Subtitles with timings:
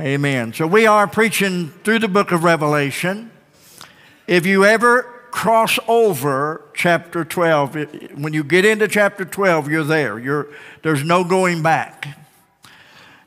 [0.00, 0.52] Amen.
[0.52, 3.30] So we are preaching through the book of Revelation.
[4.26, 10.18] If you ever cross over chapter 12, when you get into chapter 12, you're there.
[10.18, 10.48] You're,
[10.82, 12.18] there's no going back.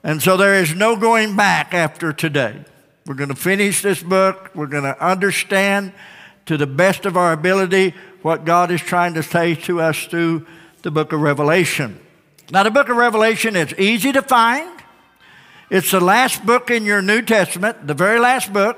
[0.04, 2.66] And so there is no going back after today.
[3.06, 4.52] We're going to finish this book.
[4.54, 5.94] We're going to understand
[6.48, 7.94] to the best of our ability
[8.24, 10.46] what God is trying to say to us through
[10.82, 11.98] the book of Revelation.
[12.52, 14.77] Now, the book of Revelation is easy to find.
[15.70, 18.78] It's the last book in your New Testament, the very last book.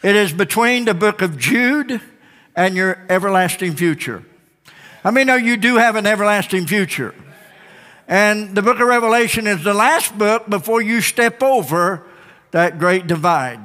[0.00, 2.00] It is between the book of Jude
[2.54, 4.24] and your everlasting future.
[5.02, 7.16] I mean, no, you do have an everlasting future.
[8.06, 12.06] And the book of Revelation is the last book before you step over
[12.52, 13.58] that great divide.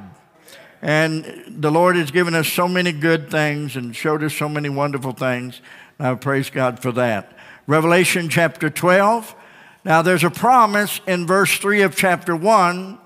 [0.82, 4.68] And the Lord has given us so many good things and showed us so many
[4.68, 5.60] wonderful things.
[6.00, 7.32] I praise God for that.
[7.68, 9.36] Revelation chapter 12
[9.84, 12.98] now, there's a promise in verse 3 of chapter 1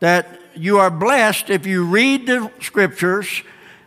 [0.00, 3.42] that you are blessed if you read the scriptures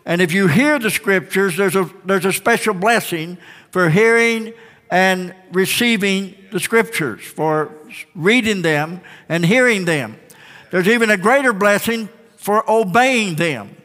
[0.06, 3.38] and if you hear the scriptures, there's a, there's a special blessing
[3.72, 4.54] for hearing
[4.90, 7.72] and receiving the scriptures, for
[8.14, 10.20] reading them and hearing them.
[10.72, 13.78] There's even a greater blessing for obeying them.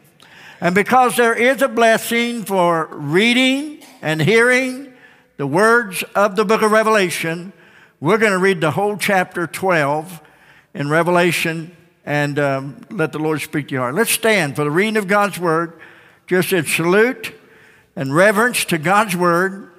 [0.60, 4.92] And because there is a blessing for reading and hearing
[5.36, 7.52] the words of the book of Revelation,
[8.00, 10.20] we're going to read the whole chapter 12
[10.72, 13.94] in Revelation and um, let the Lord speak to your heart.
[13.96, 15.80] Let's stand for the reading of God's word,
[16.28, 17.34] just in salute
[17.96, 19.72] and reverence to God's word.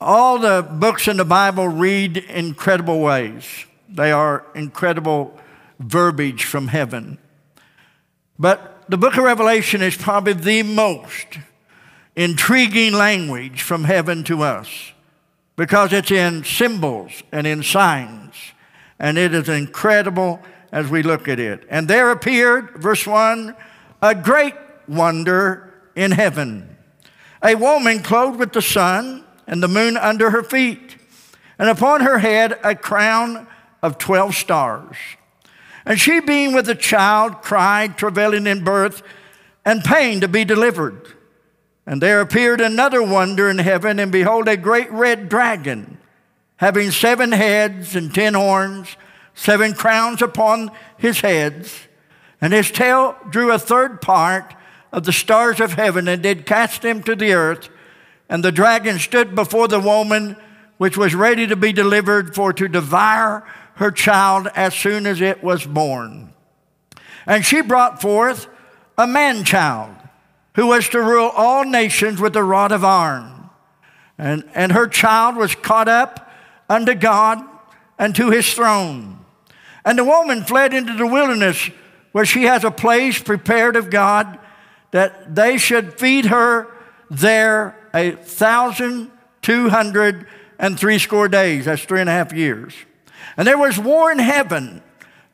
[0.00, 3.46] All the books in the Bible read incredible ways,
[3.88, 5.38] they are incredible
[5.78, 7.18] verbiage from heaven.
[8.40, 11.38] But the book of Revelation is probably the most
[12.16, 14.92] intriguing language from heaven to us
[15.56, 18.34] because it's in symbols and in signs.
[18.98, 21.66] And it is incredible as we look at it.
[21.68, 23.54] And there appeared, verse 1,
[24.00, 24.54] a great
[24.88, 26.76] wonder in heaven.
[27.42, 30.96] A woman clothed with the sun and the moon under her feet,
[31.58, 33.46] and upon her head a crown
[33.82, 34.96] of 12 stars.
[35.84, 39.02] And she, being with a child, cried, travailing in birth
[39.64, 41.08] and pain to be delivered.
[41.86, 45.98] And there appeared another wonder in heaven, and behold, a great red dragon,
[46.56, 48.96] having seven heads and ten horns,
[49.34, 51.88] seven crowns upon his heads.
[52.40, 54.54] And his tail drew a third part
[54.92, 57.68] of the stars of heaven and did cast them to the earth.
[58.28, 60.36] And the dragon stood before the woman
[60.78, 65.42] which was ready to be delivered for to devour her child as soon as it
[65.42, 66.32] was born.
[67.26, 68.48] And she brought forth
[68.98, 69.94] a man child
[70.54, 73.50] who was to rule all nations with a rod of iron.
[74.18, 76.30] And, and her child was caught up
[76.68, 77.42] unto God
[77.98, 79.24] and to his throne.
[79.84, 81.70] And the woman fled into the wilderness
[82.12, 84.38] where she has a place prepared of God
[84.90, 86.68] that they should feed her
[87.10, 90.26] there a thousand two hundred
[90.58, 91.64] and three score days.
[91.64, 92.74] That's three and a half years.
[93.36, 94.82] And there was war in heaven.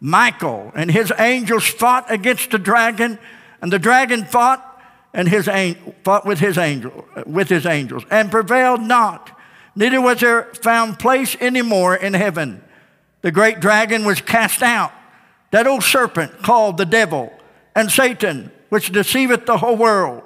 [0.01, 3.19] Michael and his angels fought against the dragon,
[3.61, 4.65] and the dragon fought
[5.15, 5.49] and his
[6.05, 9.37] fought with his angel with his angels and prevailed not
[9.75, 12.63] neither was there found place any more in heaven.
[13.23, 14.93] The great dragon was cast out
[15.51, 17.33] that old serpent called the devil
[17.75, 20.23] and satan which deceiveth the whole world.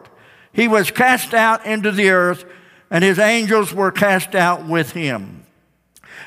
[0.53, 2.45] He was cast out into the earth
[2.91, 5.47] and his angels were cast out with him.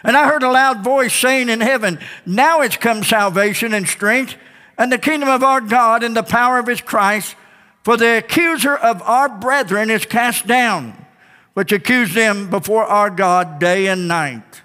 [0.03, 4.35] And i heard a loud voice saying in heaven now is come salvation and strength
[4.77, 7.35] and the kingdom of our god and the power of his christ
[7.85, 11.05] for the accuser of our brethren is cast down,
[11.53, 14.63] which accused them before our God day and night.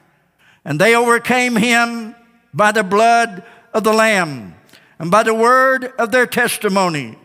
[0.65, 2.15] And they overcame him
[2.55, 3.45] by the blood
[3.75, 4.55] of the Lamb
[4.99, 7.19] and by the word of their testimony.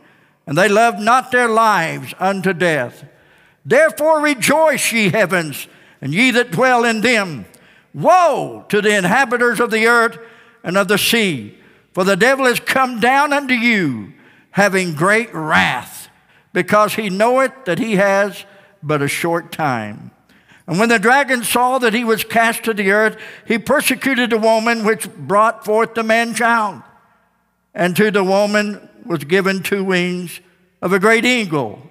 [0.45, 3.05] And they loved not their lives unto death.
[3.65, 5.65] Therefore rejoice, ye heavens,
[6.01, 7.45] and ye that dwell in them.
[7.93, 10.19] Woe to the inhabitants of the earth
[10.61, 11.57] and of the sea,
[11.93, 14.11] for the devil is come down unto you
[14.55, 15.94] having great wrath,
[16.55, 18.45] because he knoweth that he has
[18.81, 20.09] but a short time.
[20.65, 24.37] And when the dragon saw that he was cast to the earth, he persecuted the
[24.37, 26.81] woman which brought forth the man child.
[27.73, 30.39] And to the woman was given two wings
[30.81, 31.81] of a great eagle,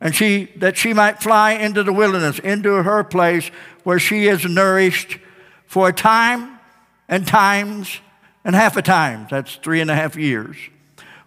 [0.00, 3.50] and she that she might fly into the wilderness, into her place
[3.84, 5.18] where she is nourished
[5.66, 6.58] for a time
[7.06, 8.00] and times
[8.44, 9.26] and half a time.
[9.30, 10.56] That's three and a half years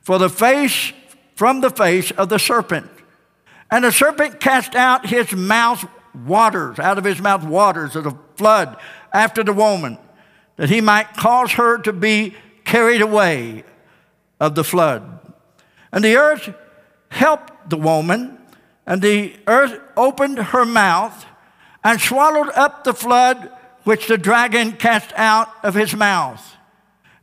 [0.02, 0.92] for the face
[1.40, 2.92] from the face of the serpent.
[3.72, 8.14] And the serpent cast out his mouth waters, out of his mouth waters of the
[8.36, 8.76] flood
[9.14, 9.98] after the woman,
[10.58, 13.64] that he might cause her to be carried away
[14.42, 15.32] of the flood.
[15.94, 16.54] And the earth
[17.08, 18.38] helped the woman,
[18.86, 21.26] and the earth opened her mouth
[21.86, 23.50] and swallowed up the flood
[23.86, 26.58] which the dragon cast out of his mouth.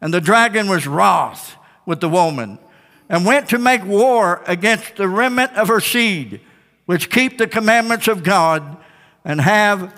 [0.01, 1.55] And the dragon was wroth
[1.85, 2.61] with the woman
[3.09, 6.41] and went to make war against the remnant of her seed,
[6.87, 8.77] which keep the commandments of God
[9.25, 9.93] and have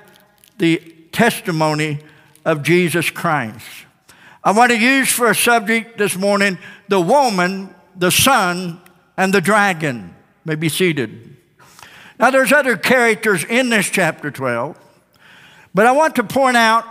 [0.58, 0.78] the
[1.12, 2.00] testimony
[2.44, 3.66] of Jesus Christ.
[4.42, 6.58] I want to use for a subject this morning
[6.88, 8.80] the woman, the son,
[9.16, 10.14] and the dragon.
[10.44, 11.36] May be seated.
[12.18, 14.78] Now, there's other characters in this chapter 12,
[15.74, 16.84] but I want to point out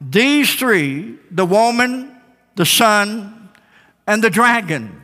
[0.00, 2.16] these three the woman,
[2.56, 3.50] the son,
[4.06, 4.99] and the dragon.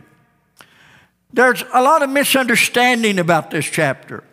[1.36, 4.24] There's a lot of misunderstanding about this chapter.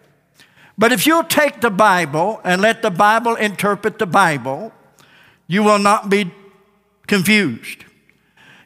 [0.77, 4.71] But if you'll take the Bible and let the Bible interpret the Bible,
[5.45, 6.31] you will not be
[7.05, 7.83] confused.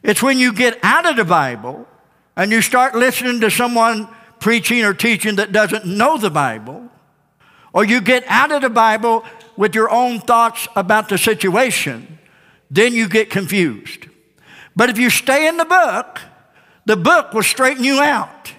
[0.04, 1.88] It's when you get out of the Bible
[2.36, 4.06] and you start listening to someone
[4.38, 6.88] preaching or teaching that doesn't know the Bible,
[7.72, 9.24] or you get out of the Bible
[9.56, 12.20] with your own thoughts about the situation,
[12.70, 14.06] then you get confused.
[14.76, 16.20] But if you stay in the book,
[16.88, 18.54] the book will straighten you out.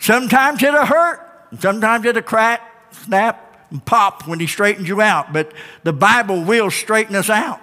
[0.00, 1.20] Sometimes it'll hurt,
[1.60, 2.60] sometimes it'll crack,
[2.90, 5.52] snap, and pop when he straightens you out, but
[5.84, 7.60] the Bible will straighten us out.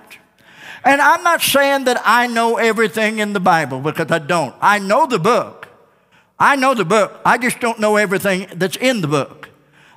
[0.86, 4.56] And I'm not saying that I know everything in the Bible because I don't.
[4.62, 5.68] I know the book.
[6.40, 7.19] I know the book.
[7.25, 9.50] I just don't know everything that's in the book.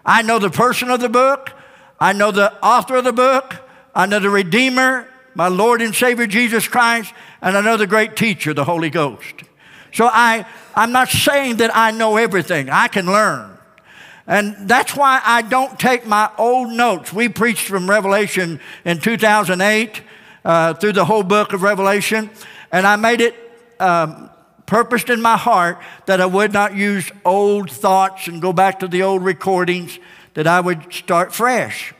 [0.04, 1.52] I know the person of the book.
[2.00, 3.54] I know the author of the book.
[3.94, 5.06] I know the Redeemer,
[5.36, 7.14] my Lord and Savior Jesus Christ.
[7.40, 9.44] And I know the great teacher, the Holy Ghost.
[9.92, 12.70] So I, I'm not saying that I know everything.
[12.70, 13.58] I can learn.
[14.26, 17.12] And that's why I don't take my old notes.
[17.12, 20.02] We preached from Revelation in 2008
[20.44, 22.30] uh, through the whole book of Revelation,
[22.70, 23.34] and I made it
[23.80, 24.30] um,
[24.66, 28.88] purposed in my heart that I would not use old thoughts and go back to
[28.88, 29.98] the old recordings,
[30.34, 31.92] that I would start fresh.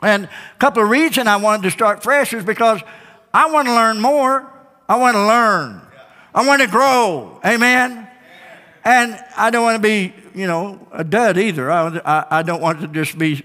[0.00, 2.80] And a couple of reasons I wanted to start fresh is because
[3.32, 4.50] I want to learn more.
[4.88, 5.82] I want to learn.
[6.34, 7.40] I want to grow.
[7.44, 8.08] Amen.
[8.84, 11.70] And I don't want to be, you know, a dud either.
[11.70, 13.42] I, I, I don't want to just be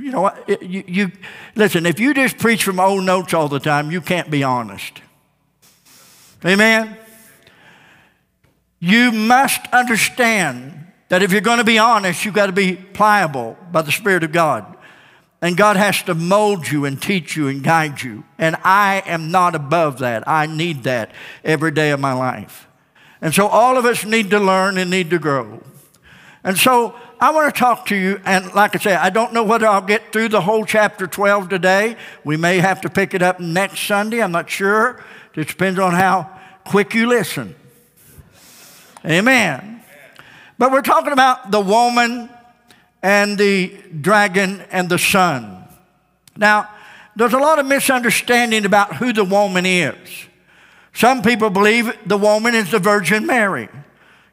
[0.00, 0.30] you know,
[0.60, 1.12] you, you,
[1.56, 5.00] listen, if you just preach from old notes all the time, you can't be honest.
[6.44, 6.96] Amen?
[8.78, 13.56] You must understand that if you're going to be honest, you've got to be pliable
[13.72, 14.76] by the Spirit of God.
[15.40, 18.24] And God has to mold you and teach you and guide you.
[18.38, 20.26] And I am not above that.
[20.26, 21.12] I need that
[21.44, 22.66] every day of my life.
[23.20, 25.62] And so all of us need to learn and need to grow.
[26.42, 29.42] And so I want to talk to you, and like I say, I don't know
[29.42, 31.96] whether I'll get through the whole chapter 12 today.
[32.24, 34.22] We may have to pick it up next Sunday.
[34.22, 35.02] I'm not sure.
[35.34, 36.30] It depends on how
[36.64, 37.56] quick you listen.
[39.04, 39.82] Amen.
[40.58, 42.30] But we're talking about the woman
[43.02, 45.64] and the dragon and the son.
[46.36, 46.68] Now,
[47.16, 49.96] there's a lot of misunderstanding about who the woman is.
[50.92, 53.68] Some people believe the woman is the Virgin Mary.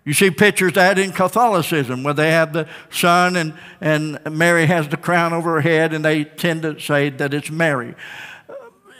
[0.03, 4.67] You see pictures of that in Catholicism where they have the son and, and Mary
[4.67, 7.95] has the crown over her head and they tend to say that it's Mary.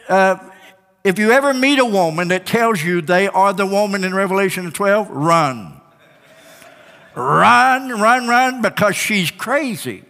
[0.10, 0.38] Uh,
[1.04, 4.72] if you ever meet a woman that tells you they are the woman in Revelation
[4.72, 5.75] 12, run.
[7.16, 10.04] Run, run, run, because she's crazy.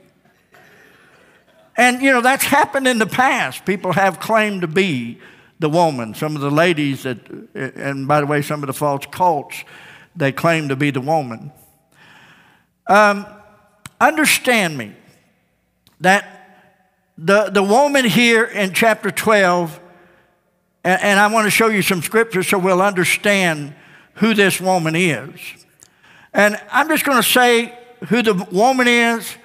[1.78, 3.66] And, you know, that's happened in the past.
[3.66, 5.20] People have claimed to be
[5.60, 6.14] the woman.
[6.14, 7.18] Some of the ladies that,
[7.54, 9.64] and by the way, some of the false cults
[10.16, 11.52] they claim to be the woman.
[12.88, 13.26] Um,
[14.00, 14.94] understand me
[16.00, 16.36] that
[17.18, 19.80] the, the woman here in chapter 12,
[20.84, 23.74] and, and I want to show you some scriptures so we'll understand
[24.16, 25.65] who this woman is.
[26.36, 27.74] And I'm just going to say
[28.10, 29.38] who the woman is,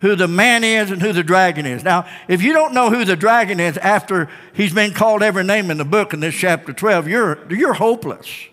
[0.00, 1.84] who the man is, and who the dragon is.
[1.84, 5.70] Now, if you don't know who the dragon is after he's been called every name
[5.70, 8.48] in the book in this chapter 12, you're, you're hopeless.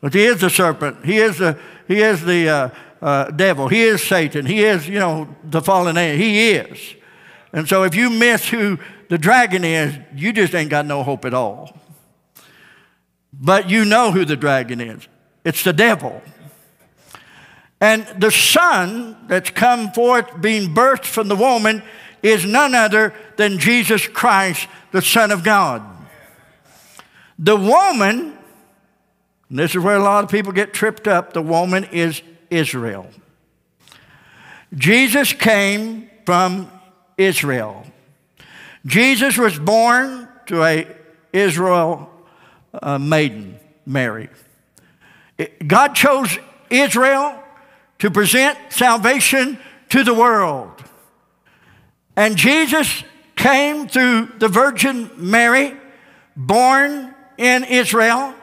[0.00, 1.04] But he is the serpent.
[1.04, 2.70] He is the, he is the uh,
[3.00, 3.68] uh, devil.
[3.68, 4.44] He is Satan.
[4.44, 6.18] He is, you know, the fallen angel.
[6.18, 6.96] He is.
[7.52, 11.24] And so if you miss who the dragon is, you just ain't got no hope
[11.26, 11.78] at all.
[13.32, 15.06] But you know who the dragon is
[15.44, 16.20] it's the devil.
[17.82, 21.82] And the son that's come forth, being birthed from the woman,
[22.22, 25.82] is none other than Jesus Christ, the Son of God.
[27.38, 28.38] The woman
[29.52, 31.34] and this is where a lot of people get tripped up.
[31.34, 33.06] The woman is Israel.
[34.74, 36.70] Jesus came from
[37.18, 37.84] Israel.
[38.86, 40.86] Jesus was born to a
[41.34, 42.10] Israel
[42.72, 44.30] uh, maiden, Mary.
[45.66, 46.38] God chose
[46.70, 47.41] Israel
[48.02, 49.56] to present salvation
[49.88, 50.72] to the world.
[52.16, 53.04] And Jesus
[53.36, 55.76] came through the Virgin Mary,
[56.36, 58.34] born in Israel.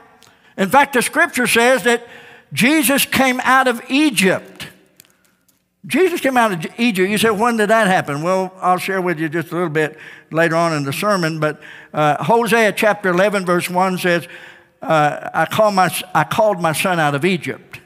[0.58, 2.08] In fact, the scripture says that
[2.54, 4.70] Jesus came out of Egypt.
[5.86, 7.10] Jesus came out of Egypt.
[7.10, 8.24] You say, when did that happen?
[8.24, 10.00] Well, I'll share with you just a little bit
[10.32, 11.42] later on in the sermon.
[11.42, 11.60] But
[11.94, 14.26] uh, Hosea chapter 11, verse 1 says,
[14.82, 17.79] uh, I, call my, I called my son out of Egypt.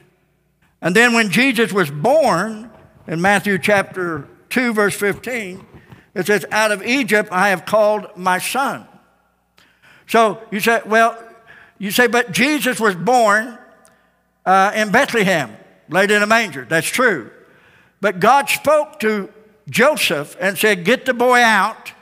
[0.84, 2.70] And then when Jesus was born,
[3.06, 5.66] in Matthew chapter 2, verse 15,
[6.14, 8.86] it says, Out of Egypt I have called my son.
[10.06, 11.18] So you say, well,
[11.78, 13.58] you say, but Jesus was born
[14.44, 15.56] uh, in Bethlehem,
[15.88, 16.66] laid in a manger.
[16.68, 17.30] That's true.
[18.02, 19.32] But God spoke to
[19.70, 21.92] Joseph and said, Get the boy out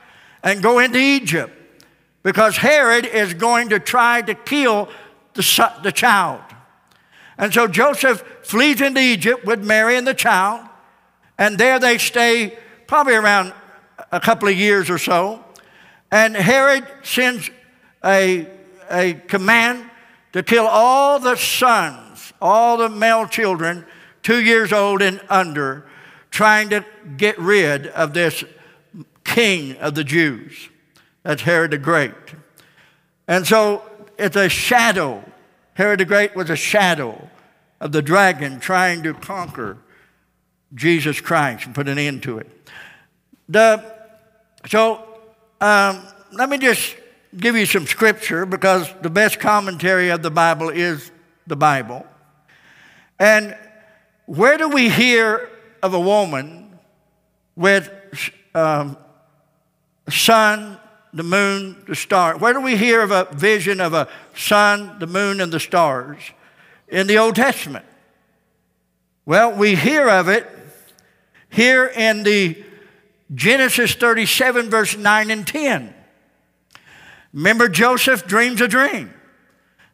[0.43, 1.53] and go into Egypt
[2.21, 4.89] because Herod is going to try to kill
[5.35, 6.41] the, the child.
[7.37, 10.67] And so Joseph flees into Egypt with Mary and the child,
[11.37, 12.57] and there they stay
[12.87, 13.53] probably around
[14.11, 15.43] a couple of years or so.
[16.11, 17.49] And Herod sends
[18.05, 18.47] a,
[18.91, 19.89] a command
[20.33, 23.85] to kill all the sons, all the male children,
[24.21, 25.85] two years old and under,
[26.29, 26.85] trying to
[27.17, 28.43] get rid of this
[29.23, 30.69] king of the Jews.
[31.23, 32.13] That's Herod the Great.
[33.27, 33.83] And so
[34.17, 35.23] it's a shadow.
[35.75, 37.29] Herod the Great was a shadow
[37.83, 39.77] of the dragon trying to conquer
[40.73, 42.49] Jesus Christ and put an end to it.
[43.49, 43.83] The,
[44.69, 45.05] so
[45.59, 46.95] um, let me just
[47.35, 51.11] give you some scripture because the best commentary of the Bible is
[51.45, 52.05] the Bible.
[53.19, 53.53] And
[54.27, 55.49] where do we hear
[55.83, 56.79] of a woman
[57.57, 57.91] with
[58.55, 58.95] um,
[60.09, 60.79] sun,
[61.11, 62.37] the moon, the star?
[62.37, 66.19] Where do we hear of a vision of a sun, the moon, and the stars
[66.93, 67.85] in the Old Testament?
[69.25, 70.47] Well, we hear of it
[71.49, 72.63] here in the
[73.33, 75.93] Genesis 37, verse 9 and 10.
[77.33, 79.11] Remember, Joseph dreams a dream.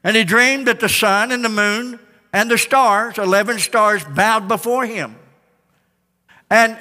[0.03, 2.00] And he dreamed that the sun and the moon
[2.34, 5.15] and the stars, 11 stars, bowed before him.
[6.50, 6.77] And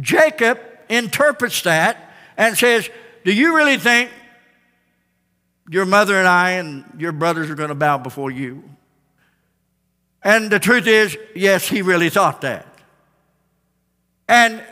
[0.00, 2.88] Jacob interprets that and says,
[3.24, 4.10] Do you really think
[5.68, 8.62] your mother and I and your brothers are going to bow before you?
[10.22, 12.66] And the truth is, yes, he really thought that.
[14.28, 14.62] And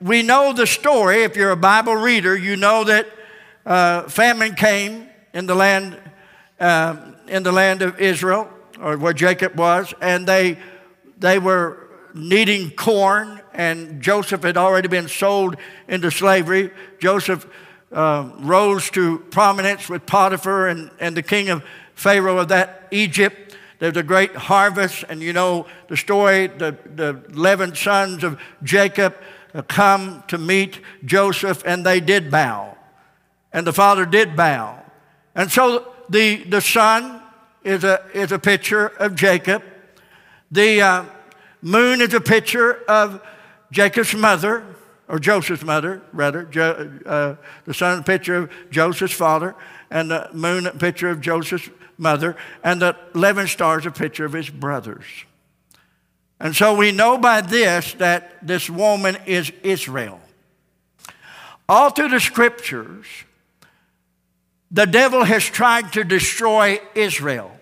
[0.00, 1.22] we know the story.
[1.22, 3.06] If you're a Bible reader, you know that
[3.64, 5.96] uh, famine came in the land
[6.60, 6.96] uh,
[7.28, 8.48] in the land of Israel,
[8.80, 10.58] or where Jacob was, and they
[11.18, 15.56] they were needing corn, and Joseph had already been sold
[15.88, 16.70] into slavery.
[16.98, 17.46] Joseph
[17.92, 23.45] uh, rose to prominence with Potiphar and, and the king of Pharaoh of that Egypt.
[23.78, 29.14] There's a great harvest, and you know the story the, the 11 sons of Jacob
[29.68, 32.76] come to meet Joseph, and they did bow.
[33.52, 34.82] And the father did bow.
[35.34, 37.22] And so the, the sun
[37.64, 39.62] is a, is a picture of Jacob.
[40.50, 41.04] The uh,
[41.62, 43.20] moon is a picture of
[43.70, 44.64] Jacob's mother,
[45.08, 46.44] or Joseph's mother, rather.
[46.44, 49.54] Jo, uh, the sun picture of Joseph's father,
[49.90, 51.68] and the moon picture of Joseph's
[51.98, 55.04] mother, and the 11 stars a picture of his brothers.
[56.38, 60.20] And so we know by this that this woman is Israel.
[61.68, 63.06] All through the scriptures,
[64.70, 67.52] the devil has tried to destroy Israel.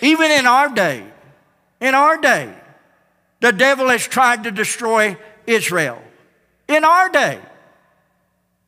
[0.00, 1.04] Even in our day,
[1.80, 2.54] in our day,
[3.40, 5.16] the devil has tried to destroy
[5.46, 6.00] Israel.
[6.68, 7.40] In our day.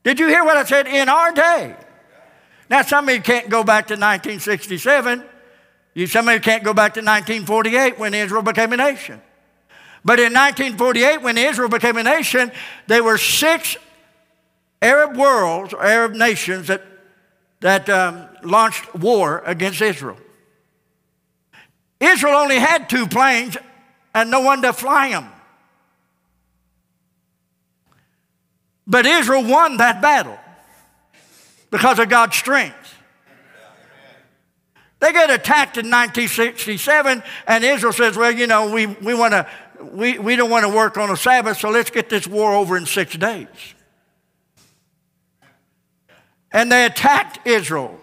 [0.02, 0.86] Did you hear what I said?
[0.86, 1.76] In our day.
[2.70, 5.24] Now, some of you can't go back to 1967
[5.94, 9.22] you, some of you can't go back to 1948 when Israel became a nation.
[10.04, 12.50] But in 1948, when Israel became a nation,
[12.88, 13.76] there were six
[14.82, 16.82] Arab worlds, or Arab nations, that,
[17.60, 20.18] that um, launched war against Israel.
[22.00, 23.56] Israel only had two planes
[24.14, 25.30] and no one to fly them.
[28.86, 30.38] But Israel won that battle
[31.74, 32.94] because of God's strength.
[35.00, 39.48] They get attacked in 1967, and Israel says, Well, you know, we, we, wanna,
[39.82, 42.76] we, we don't want to work on a Sabbath, so let's get this war over
[42.76, 43.48] in six days.
[46.52, 47.98] And they attacked Israel.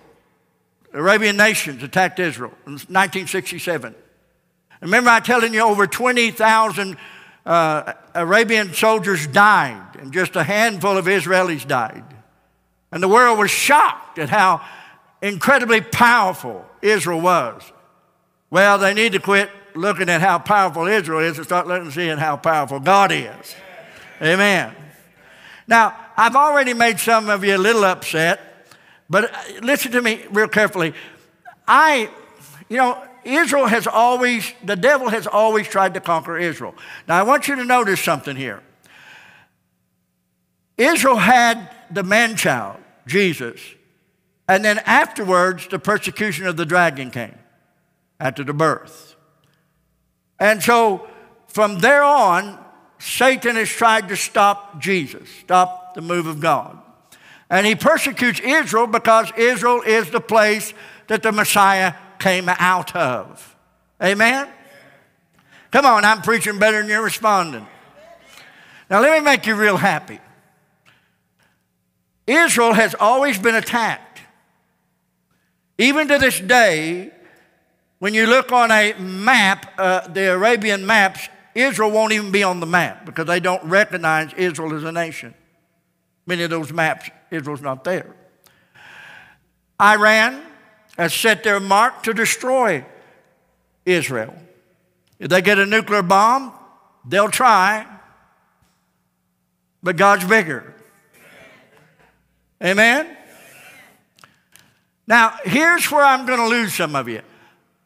[0.92, 3.96] Arabian nations attacked Israel in 1967.
[4.82, 6.98] Remember, I telling you, over 20,000
[7.46, 12.04] uh, Arabian soldiers died, and just a handful of Israelis died.
[12.92, 14.62] And the world was shocked at how
[15.22, 17.62] incredibly powerful Israel was.
[18.50, 22.18] Well, they need to quit looking at how powerful Israel is and start looking seeing
[22.18, 23.56] how powerful God is.
[24.22, 24.76] Amen.
[25.68, 28.68] Now, I've already made some of you a little upset,
[29.10, 30.94] but uh, listen to me real carefully.
[31.68, 32.10] I,
[32.68, 36.76] you know, Israel has always, the devil has always tried to conquer Israel.
[37.08, 38.62] Now, I want you to notice something here.
[40.78, 43.60] Israel had the man child, Jesus,
[44.48, 47.38] and then afterwards, the persecution of the dragon came
[48.20, 49.16] after the birth.
[50.40, 51.08] And so
[51.48, 52.58] from there on,
[53.00, 56.78] Satan has tried to stop Jesus, stop the move of God.
[57.50, 60.74] And he persecutes Israel because Israel is the place
[61.08, 63.56] that the Messiah came out of.
[64.02, 64.48] Amen?
[65.72, 67.66] Come on, I'm preaching better than you're responding.
[68.90, 70.20] Now, let me make you real happy.
[72.28, 74.22] Israel has always been attacked.
[75.78, 77.12] Even to this day,
[78.00, 82.60] when you look on a map, uh, the Arabian maps, Israel won't even be on
[82.60, 85.34] the map because they don't recognize Israel as a nation.
[86.26, 88.16] Many of those maps, Israel's not there.
[89.82, 90.42] Iran
[90.98, 92.86] has set their mark to destroy
[93.86, 94.36] Israel.
[95.20, 96.54] If they get a nuclear bomb,
[97.08, 97.86] they'll try,
[99.82, 100.76] but God's bigger.
[102.64, 103.18] Amen?
[105.08, 107.22] Now, here's where I'm going to lose some of you.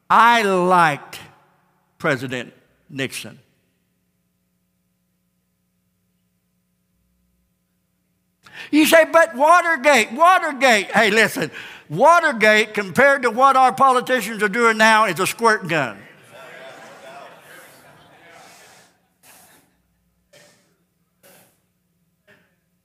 [0.10, 1.20] I liked
[1.98, 2.53] President
[2.89, 3.39] Nixon.
[8.72, 10.91] You say, but Watergate, Watergate.
[10.91, 11.51] Hey, listen,
[11.89, 16.05] Watergate compared to what our politicians are doing now is a squirt gun.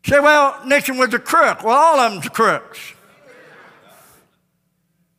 [0.05, 1.63] Say, well, Nixon was a crook.
[1.63, 2.95] Well, all of them's crooks.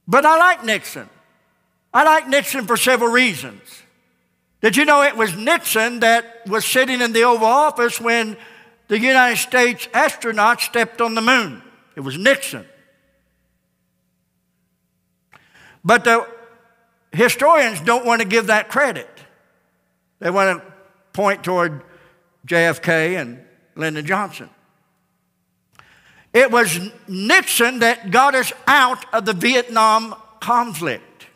[0.07, 1.09] But I like Nixon.
[1.93, 3.61] I like Nixon for several reasons.
[4.61, 8.37] Did you know it was Nixon that was sitting in the Oval Office when
[8.87, 11.61] the United States astronauts stepped on the moon?
[11.95, 12.65] It was Nixon.
[15.83, 16.27] But the
[17.11, 19.09] historians don't want to give that credit.
[20.19, 20.73] They want to
[21.13, 21.83] point toward
[22.47, 23.43] JFK and
[23.75, 24.49] Lyndon Johnson.
[26.33, 31.27] It was Nixon that got us out of the Vietnam conflict.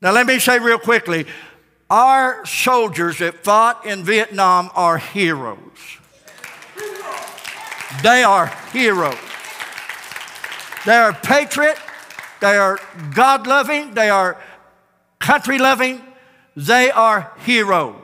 [0.00, 1.26] Now, let me say real quickly
[1.88, 5.58] our soldiers that fought in Vietnam are heroes.
[8.02, 9.16] They are heroes.
[10.84, 11.78] They are patriot,
[12.40, 12.78] they are
[13.12, 14.40] God loving, they are
[15.18, 16.00] country loving,
[16.54, 17.96] they are heroes.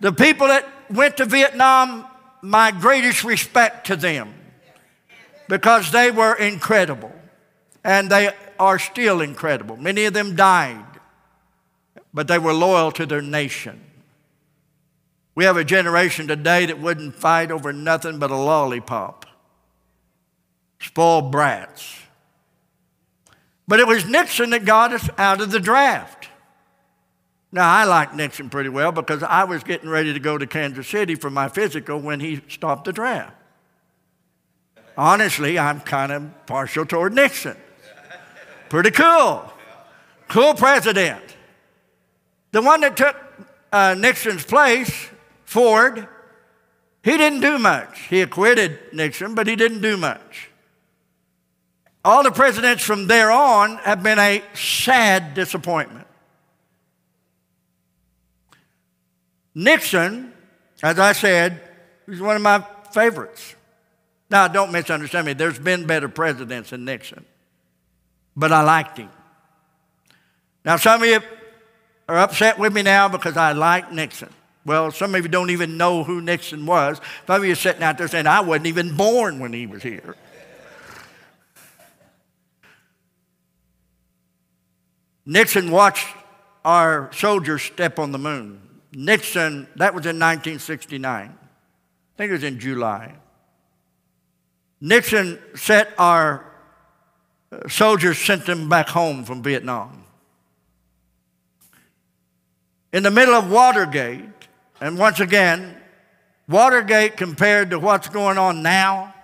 [0.00, 2.07] The people that went to Vietnam,
[2.42, 4.34] my greatest respect to them
[5.48, 7.12] because they were incredible
[7.84, 9.76] and they are still incredible.
[9.76, 10.84] Many of them died,
[12.12, 13.80] but they were loyal to their nation.
[15.34, 19.24] We have a generation today that wouldn't fight over nothing but a lollipop.
[20.80, 22.00] Spoiled brats.
[23.66, 26.27] But it was Nixon that got us out of the draft.
[27.50, 30.86] Now, I like Nixon pretty well because I was getting ready to go to Kansas
[30.86, 33.34] City for my physical when he stopped the draft.
[34.96, 37.56] Honestly, I'm kind of partial toward Nixon.
[38.68, 39.50] Pretty cool.
[40.28, 41.22] Cool president.
[42.52, 43.16] The one that took
[43.72, 45.08] uh, Nixon's place,
[45.44, 46.06] Ford,
[47.02, 48.00] he didn't do much.
[48.08, 50.50] He acquitted Nixon, but he didn't do much.
[52.04, 55.97] All the presidents from there on have been a sad disappointment.
[59.58, 60.32] Nixon,
[60.82, 61.60] as I said,
[62.06, 63.54] was one of my favorites.
[64.30, 65.32] Now, don't misunderstand me.
[65.32, 67.24] There's been better presidents than Nixon
[68.38, 69.10] but I liked him.
[70.64, 71.20] Now, some of you
[72.08, 74.30] are upset with me now because I like Nixon.
[74.64, 77.00] Well, some of you don't even know who Nixon was.
[77.26, 79.82] Some of you are sitting out there saying, I wasn't even born when he was
[79.82, 80.14] here.
[85.26, 86.06] Nixon watched
[86.64, 88.60] our soldiers step on the moon.
[88.92, 91.04] Nixon, that was in 1969.
[91.04, 93.14] I think it was in July.
[94.80, 96.44] Nixon sent our
[97.50, 100.04] uh, soldiers sent them back home from Vietnam.
[102.92, 104.24] In the middle of Watergate,
[104.80, 105.76] and once again,
[106.48, 109.14] Watergate compared to what's going on now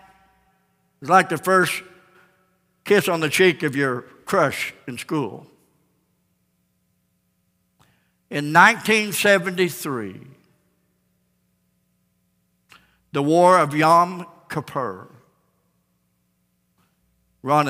[1.00, 1.83] is like the first
[2.85, 5.46] kiss on the cheek of your crush in school.
[8.30, 10.20] In 1973,
[13.12, 15.08] the War of Yom Kippur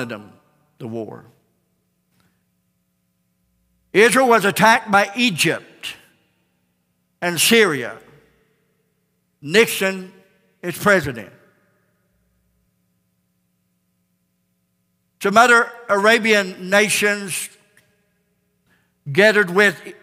[0.09, 0.31] them
[0.79, 1.25] the war.
[3.93, 5.95] Israel was attacked by Egypt
[7.21, 7.97] and Syria.
[9.41, 10.11] Nixon
[10.61, 11.31] is president.
[15.21, 17.49] Some other Arabian nations
[19.11, 19.93] gathered with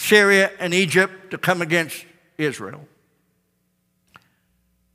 [0.00, 2.06] Syria and Egypt to come against
[2.38, 2.88] Israel.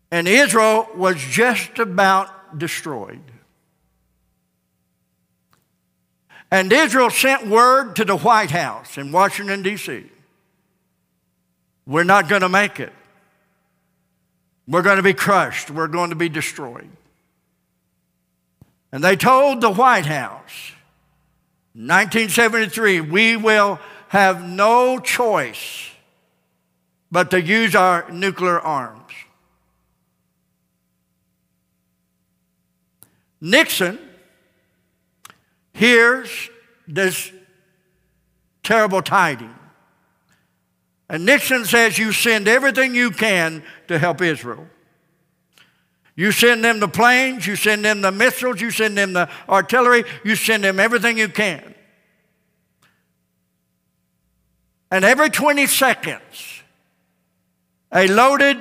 [0.10, 3.22] And Israel was just about destroyed.
[6.50, 10.06] And Israel sent word to the White House in Washington, D.C.
[11.86, 12.94] We're not going to make it.
[14.68, 15.70] We're going to be crushed.
[15.70, 16.90] We're going to be destroyed.
[18.92, 20.72] And they told the White House,
[21.74, 23.80] 1973, we will
[24.16, 25.90] have no choice
[27.12, 29.12] but to use our nuclear arms.
[33.42, 34.00] Nixon
[35.74, 36.50] hears
[36.88, 37.30] this
[38.64, 39.54] terrible tiding.
[41.10, 44.66] And Nixon says, You send everything you can to help Israel.
[46.16, 50.06] You send them the planes, you send them the missiles, you send them the artillery,
[50.24, 51.75] you send them everything you can.
[54.92, 56.62] And every 20 seconds,
[57.92, 58.58] a loaded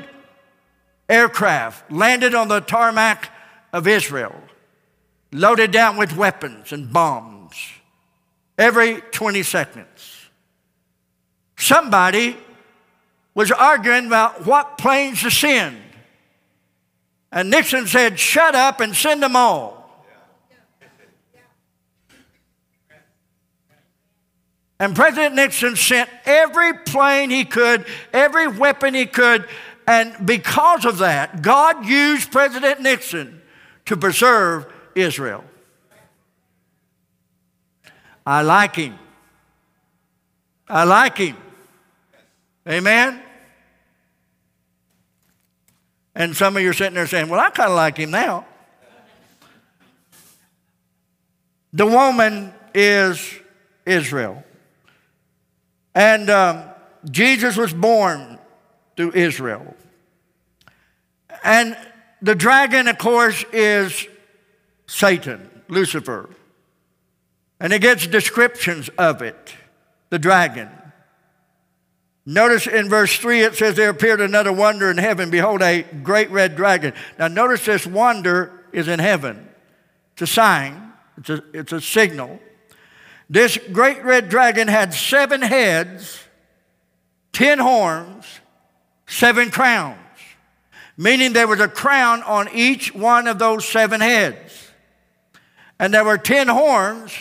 [1.09, 3.31] aircraft landed on the tarmac
[3.73, 4.35] of Israel,
[5.33, 7.55] loaded down with weapons and bombs.
[8.57, 10.29] Every 20 seconds.
[11.57, 12.37] Somebody
[13.35, 15.81] was arguing about what planes to send.
[17.33, 19.84] And Nixon said, Shut up and send them all.
[24.85, 29.49] And President Nixon sent every plane he could, every weapon he could,
[29.87, 33.41] and because of that, God used President Nixon
[33.87, 35.43] to preserve Israel.
[38.27, 38.99] I like him.
[40.69, 41.39] I like him.
[42.69, 43.23] Amen?
[46.15, 48.45] And some of you are sitting there saying, Well, I kind of like him now.
[51.73, 53.41] The woman is
[53.87, 54.44] Israel.
[55.95, 56.65] And um,
[57.11, 58.39] Jesus was born
[58.97, 59.75] through Israel.
[61.43, 61.77] And
[62.23, 64.07] the dragon, of course, is
[64.87, 66.31] Satan, Lucifer.
[67.61, 69.55] And it gets descriptions of it,
[70.11, 70.69] the dragon.
[72.27, 75.31] Notice in verse 3 it says, There appeared another wonder in heaven.
[75.31, 76.95] Behold, a great red dragon.
[77.19, 79.49] Now, notice this wonder is in heaven.
[80.15, 82.41] It's a sign, it's a, it's a signal.
[83.31, 86.21] This great red dragon had seven heads,
[87.33, 88.27] ten horns,
[89.07, 89.99] seven crowns,
[90.97, 94.71] meaning there was a crown on each one of those seven heads.
[95.79, 97.13] And there were ten horns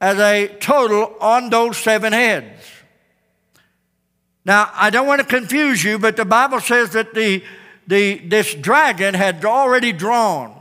[0.00, 2.62] as a total on those seven heads.
[4.44, 7.42] Now, I don't want to confuse you, but the Bible says that the,
[7.86, 10.54] the, this dragon had already drawn,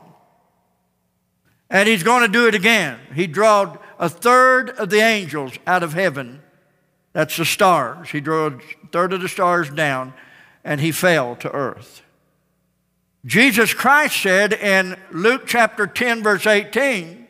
[1.69, 2.99] and he's going to do it again.
[3.13, 6.41] He drawed a third of the angels out of heaven.
[7.13, 8.09] That's the stars.
[8.09, 8.59] He drew a
[8.91, 10.13] third of the stars down,
[10.63, 12.01] and he fell to earth.
[13.25, 17.27] Jesus Christ said in Luke chapter 10, verse 18,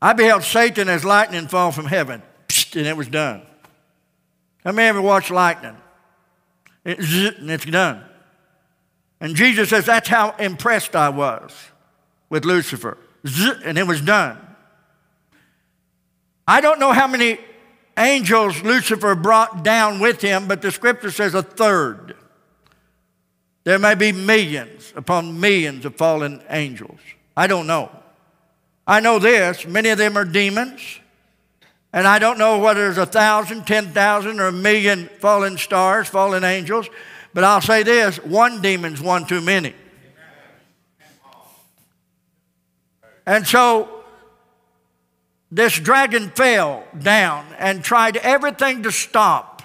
[0.00, 2.22] I beheld Satan as lightning fall from heaven,
[2.74, 3.42] and it was done.
[4.64, 5.76] How many ever watched lightning?
[6.84, 6.98] And
[7.50, 8.04] it's done.
[9.20, 11.52] And Jesus says, That's how impressed I was
[12.28, 12.98] with Lucifer.
[13.64, 14.38] And it was done.
[16.52, 17.38] I don't know how many
[17.96, 22.14] angels Lucifer brought down with him, but the scripture says a third.
[23.64, 27.00] There may be millions upon millions of fallen angels.
[27.34, 27.90] I don't know.
[28.86, 31.00] I know this many of them are demons.
[31.90, 36.06] And I don't know whether there's a thousand, ten thousand, or a million fallen stars,
[36.06, 36.86] fallen angels,
[37.32, 39.74] but I'll say this one demon's one too many.
[43.24, 44.01] And so
[45.52, 49.62] this dragon fell down and tried everything to stop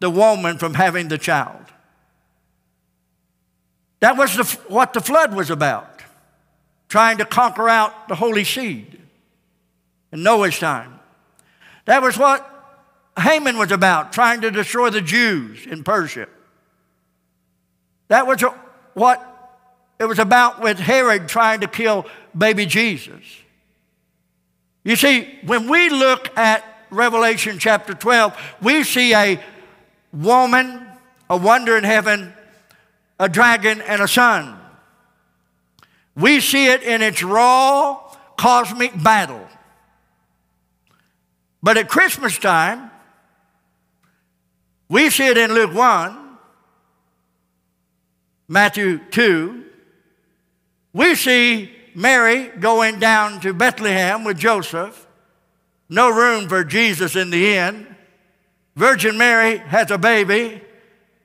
[0.00, 1.62] the woman from having the child.
[4.00, 6.02] That was the, what the flood was about,
[6.88, 9.00] trying to conquer out the holy seed
[10.10, 10.98] in Noah's time.
[11.84, 12.44] That was what
[13.16, 16.26] Haman was about, trying to destroy the Jews in Persia.
[18.08, 18.42] That was
[18.94, 19.54] what
[20.00, 23.22] it was about with Herod trying to kill baby Jesus.
[24.86, 29.42] You see, when we look at Revelation chapter 12, we see a
[30.12, 30.86] woman,
[31.28, 32.32] a wonder in heaven,
[33.18, 34.56] a dragon, and a son.
[36.14, 38.00] We see it in its raw
[38.36, 39.48] cosmic battle.
[41.64, 42.92] But at Christmas time,
[44.88, 46.38] we see it in Luke 1,
[48.46, 49.64] Matthew 2.
[50.92, 55.06] We see Mary going down to Bethlehem with Joseph.
[55.88, 57.86] No room for Jesus in the inn.
[58.74, 60.60] Virgin Mary has a baby.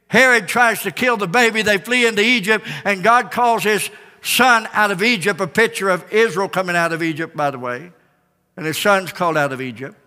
[0.07, 1.61] Herod tries to kill the baby.
[1.61, 3.89] They flee into Egypt, and God calls his
[4.21, 7.91] son out of Egypt, a picture of Israel coming out of Egypt, by the way.
[8.55, 9.97] And his son's called out of Egypt.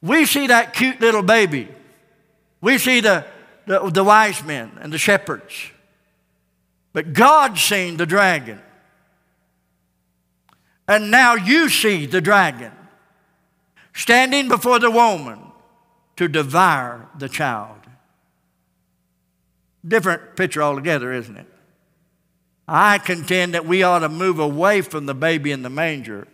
[0.00, 1.68] We see that cute little baby.
[2.62, 3.26] We see the,
[3.66, 5.52] the, the wise men and the shepherds.
[6.94, 8.62] But God's seen the dragon.
[10.86, 12.72] And now you see the dragon
[13.94, 15.38] standing before the woman
[16.16, 17.78] to devour the child.
[19.86, 21.46] Different picture altogether, isn't it?
[22.66, 26.26] I contend that we ought to move away from the baby in the manger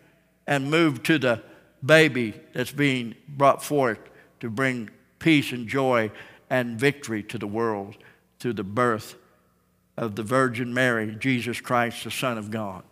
[0.47, 1.43] and move to the
[1.85, 3.99] baby that's being brought forth
[4.41, 6.11] to bring peace and joy
[6.49, 7.97] and victory to the world
[8.39, 9.17] through the birth
[9.97, 12.83] of the Virgin Mary, Jesus Christ, the Son of God.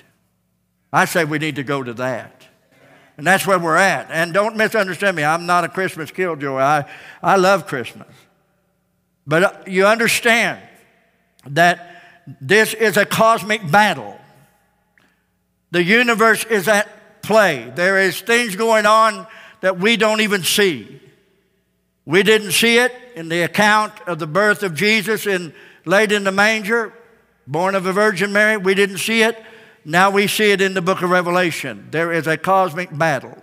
[0.92, 2.46] I say we need to go to that.
[3.16, 4.10] And that's where we're at.
[4.10, 5.24] And don't misunderstand me.
[5.24, 6.58] I'm not a Christmas killjoy.
[6.58, 6.84] I,
[7.22, 8.08] I love Christmas.
[9.26, 10.60] But uh, you understand
[11.46, 12.02] that
[12.40, 14.18] this is a cosmic battle.
[15.72, 16.88] The universe is at
[17.22, 17.70] play.
[17.74, 19.26] There is things going on
[19.60, 21.00] that we don't even see.
[22.06, 25.52] We didn't see it in the account of the birth of Jesus in,
[25.84, 26.94] laid in the manger,
[27.46, 28.56] born of a Virgin Mary.
[28.56, 29.36] We didn't see it.
[29.88, 31.88] Now we see it in the book of Revelation.
[31.90, 33.42] There is a cosmic battle.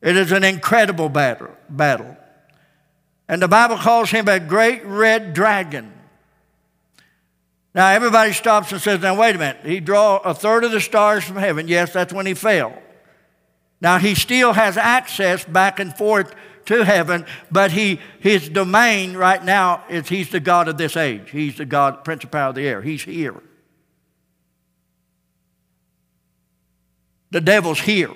[0.00, 1.50] It is an incredible battle.
[1.68, 2.16] battle.
[3.26, 5.92] And the Bible calls him a great red dragon.
[7.74, 9.66] Now everybody stops and says, now wait a minute.
[9.66, 11.66] He draw a third of the stars from heaven.
[11.66, 12.80] Yes, that's when he fell.
[13.80, 16.36] Now he still has access back and forth
[16.66, 21.30] to heaven, but he, his domain right now is he's the God of this age.
[21.30, 22.80] He's the God, Power of the air.
[22.80, 23.42] He's here.
[27.30, 28.10] The devil's here.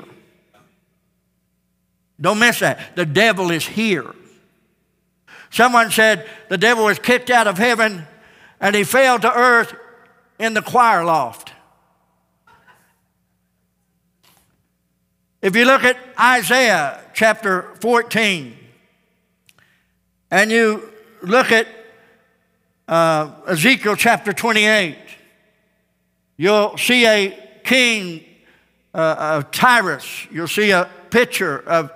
[2.20, 2.96] Don't miss that.
[2.96, 4.14] The devil is here.
[5.51, 8.07] Someone said the devil was kicked out of heaven
[8.61, 9.75] and he fell to earth
[10.38, 11.53] in the choir loft.
[15.42, 18.57] If you look at Isaiah chapter 14
[20.31, 20.92] and you
[21.23, 21.66] look at
[22.87, 24.96] uh, Ezekiel chapter 28,
[26.37, 28.25] you'll see a king
[28.94, 30.26] uh, of Tyrus.
[30.31, 31.92] You'll see a picture of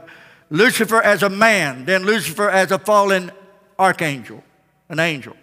[0.50, 3.32] Lucifer as a man, then Lucifer as a fallen
[3.78, 4.42] archangel,
[4.88, 5.36] an angel.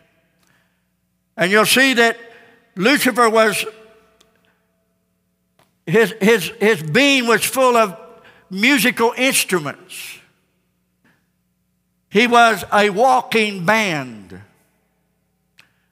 [1.35, 2.17] And you'll see that
[2.75, 3.65] Lucifer was,
[5.85, 7.97] his, his, his being was full of
[8.49, 10.19] musical instruments.
[12.09, 14.41] He was a walking band,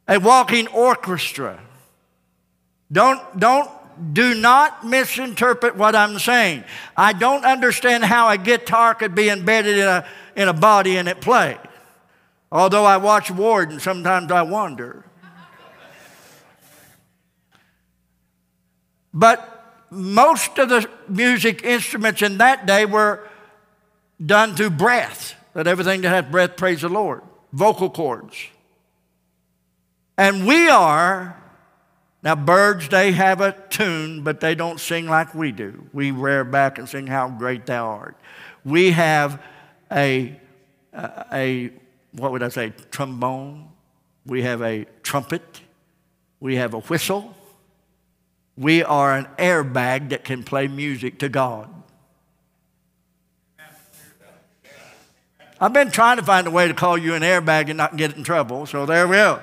[0.07, 1.59] a walking orchestra.
[2.91, 3.69] Don't, don't
[4.13, 6.63] do not misinterpret what I'm saying.
[6.95, 11.07] I don't understand how a guitar could be embedded in a, in a body and
[11.07, 11.57] it play.
[12.51, 15.05] Although I watch Ward and sometimes I wonder.
[19.13, 19.55] But
[19.89, 23.27] most of the music instruments in that day were
[24.23, 25.35] done through breath.
[25.53, 27.21] That everything that had breath, praise the Lord.
[27.51, 28.35] Vocal cords.
[30.17, 31.38] And we are
[32.21, 35.87] now, birds, they have a tune, but they don't sing like we do.
[35.93, 38.17] We rear back and sing, How Great Thou Art.
[38.65, 39.41] We have
[39.89, 40.37] a,
[40.93, 41.71] a
[42.11, 43.69] what would I say, trombone.
[44.25, 45.61] We have a trumpet.
[46.41, 47.35] We have a whistle.
[48.57, 51.73] We are an airbag that can play music to God.
[55.61, 58.15] I've been trying to find a way to call you an airbag and not get
[58.15, 59.41] in trouble, so there we go.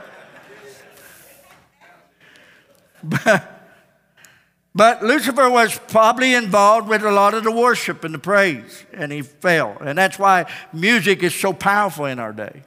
[4.75, 9.11] But, Lucifer was probably involved with a lot of the worship and the praise, and
[9.11, 9.79] he fell.
[9.81, 12.63] And that's why music is so powerful in our day.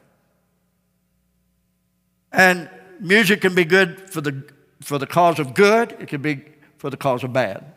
[2.32, 2.68] And
[3.00, 4.44] music can be good for the,
[4.82, 6.44] for the cause of good, it can be
[6.78, 7.74] for the cause of bad.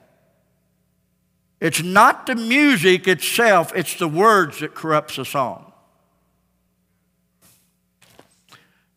[1.61, 5.72] It's not the music itself, it's the words that corrupts a song.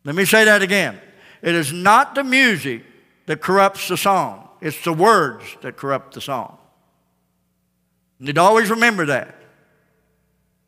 [0.06, 1.02] Let me say that again.
[1.42, 2.84] It is not the music
[3.26, 6.58] that corrupts the song, it's the words that corrupt the song.
[8.20, 9.36] You need to always remember that.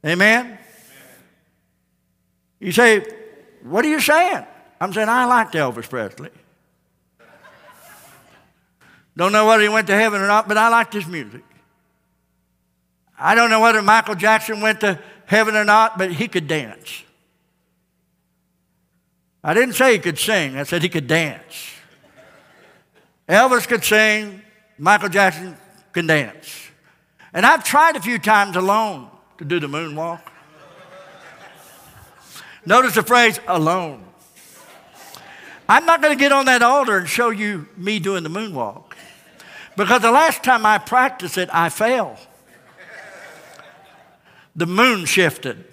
[0.06, 0.46] Amen?
[0.46, 0.58] Amen?
[2.60, 3.06] You say,
[3.63, 4.46] What are you saying?
[4.80, 6.30] I'm saying, I liked Elvis Presley.
[9.15, 11.43] Don't know whether he went to heaven or not, but I liked his music.
[13.17, 17.04] I don't know whether Michael Jackson went to heaven or not, but he could dance.
[19.43, 21.77] I didn't say he could sing, I said he could dance.
[23.28, 24.42] Elvis could sing,
[24.78, 25.58] Michael Jackson
[25.92, 26.70] can dance.
[27.34, 30.22] And I've tried a few times alone to do the moonwalk.
[32.66, 34.04] Notice the phrase alone.
[35.70, 38.94] I'm not going to get on that altar and show you me doing the moonwalk.
[39.76, 42.18] Because the last time I practiced it, I fell.
[44.56, 45.66] The moon shifted.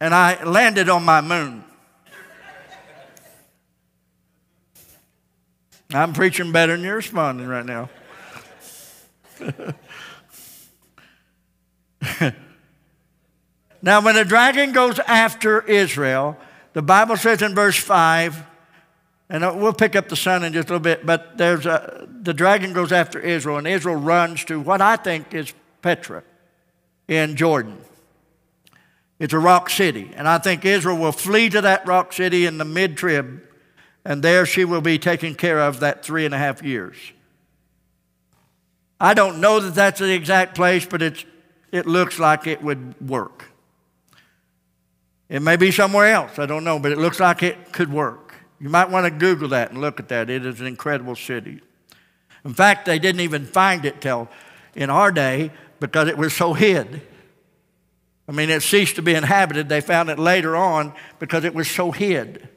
[0.00, 1.64] And I landed on my moon.
[5.94, 7.88] I'm preaching better than you're responding right now.
[13.80, 16.36] now, when the dragon goes after Israel,
[16.74, 18.44] the Bible says in verse 5,
[19.30, 22.34] and we'll pick up the sun in just a little bit, but there's a, the
[22.34, 26.22] dragon goes after Israel, and Israel runs to what I think is Petra
[27.08, 27.78] in Jordan.
[29.18, 32.58] It's a rock city, and I think Israel will flee to that rock city in
[32.58, 33.40] the mid trib,
[34.08, 36.96] and there she will be taken care of that three and a half years.
[38.98, 41.26] I don't know that that's the exact place, but it's,
[41.70, 43.44] it looks like it would work.
[45.28, 48.34] It may be somewhere else, I don't know, but it looks like it could work.
[48.58, 50.30] You might want to Google that and look at that.
[50.30, 51.60] It is an incredible city.
[52.46, 54.30] In fact, they didn't even find it till
[54.74, 57.02] in our day because it was so hid.
[58.26, 59.68] I mean, it ceased to be inhabited.
[59.68, 62.48] They found it later on because it was so hid.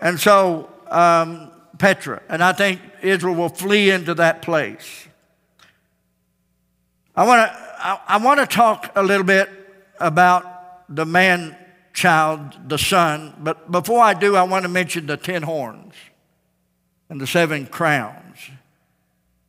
[0.00, 5.06] And so, um, Petra, and I think Israel will flee into that place.
[7.16, 9.48] I want to I, I want to talk a little bit
[9.98, 11.56] about the man
[11.92, 13.34] child, the son.
[13.38, 15.94] But before I do, I want to mention the ten horns
[17.08, 18.50] and the seven crowns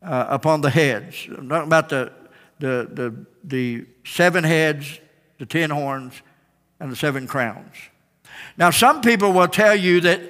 [0.01, 1.27] uh, upon the heads.
[1.27, 2.11] I'm talking about the,
[2.59, 4.99] the, the, the seven heads,
[5.37, 6.21] the ten horns,
[6.79, 7.75] and the seven crowns.
[8.57, 10.21] Now, some people will tell you that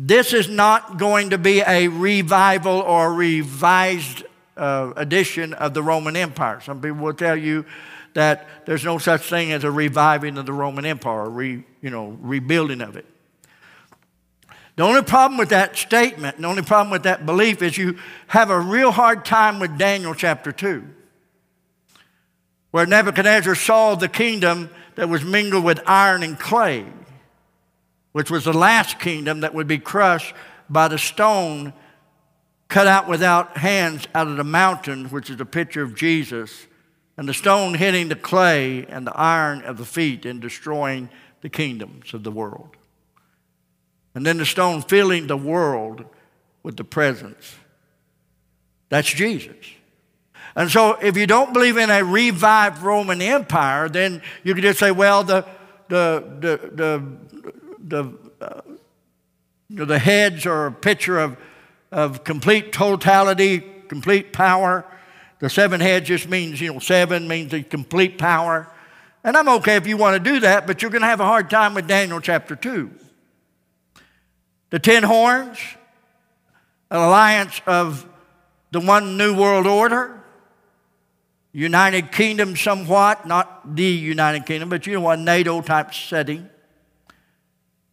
[0.00, 4.22] this is not going to be a revival or revised
[4.56, 6.60] uh, edition of the Roman Empire.
[6.60, 7.66] Some people will tell you
[8.14, 12.16] that there's no such thing as a reviving of the Roman Empire, re, you know,
[12.20, 13.06] rebuilding of it.
[14.76, 18.50] The only problem with that statement, the only problem with that belief is you have
[18.50, 20.84] a real hard time with Daniel chapter 2,
[22.70, 26.86] where Nebuchadnezzar saw the kingdom that was mingled with iron and clay,
[28.12, 30.34] which was the last kingdom that would be crushed
[30.68, 31.72] by the stone
[32.68, 36.66] cut out without hands out of the mountain, which is a picture of Jesus
[37.18, 41.48] and the stone hitting the clay and the iron of the feet and destroying the
[41.48, 42.76] kingdoms of the world.
[44.14, 46.04] And then the stone filling the world
[46.62, 47.56] with the presence.
[48.88, 49.66] That's Jesus.
[50.54, 54.78] And so, if you don't believe in a revived Roman Empire, then you can just
[54.78, 55.44] say, well, the,
[55.88, 57.52] the, the, the,
[57.88, 58.60] the, uh,
[59.70, 61.36] the heads are a picture of,
[61.90, 64.84] of complete totality, complete power.
[65.40, 68.70] The seven heads just means, you know, seven means the complete power.
[69.24, 71.24] And I'm okay if you want to do that, but you're going to have a
[71.24, 72.90] hard time with Daniel chapter 2.
[74.70, 75.58] The ten horns,
[76.90, 78.06] an alliance of
[78.70, 80.22] the one new world order,
[81.52, 86.48] United Kingdom somewhat, not the United Kingdom, but you know, a NATO type setting.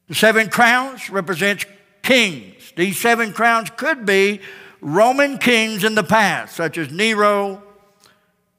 [0.08, 1.66] The seven crowns represents
[2.04, 2.74] kings.
[2.76, 4.42] These seven crowns could be
[4.82, 7.64] Roman kings in the past, such as Nero,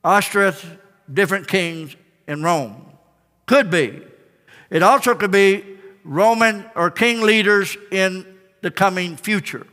[0.05, 0.65] Ostrus,
[1.13, 1.95] different kings
[2.27, 2.85] in Rome.
[3.47, 4.03] Could be.
[4.71, 5.65] It also could be
[6.03, 8.27] Roman or king leaders in
[8.63, 9.67] the coming future.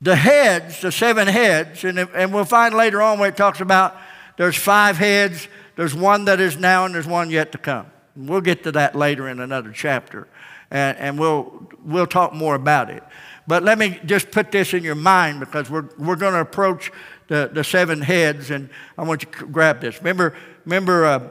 [0.00, 3.96] The heads, the seven heads, and, and we'll find later on where it talks about
[4.36, 7.91] there's five heads, there's one that is now, and there's one yet to come.
[8.16, 10.28] We'll get to that later in another chapter,
[10.70, 13.02] and, and we'll, we'll talk more about it.
[13.46, 16.92] But let me just put this in your mind because we're, we're going to approach
[17.28, 19.98] the, the seven heads, and I want you to grab this.
[19.98, 20.34] Remember,
[20.64, 21.28] remember uh,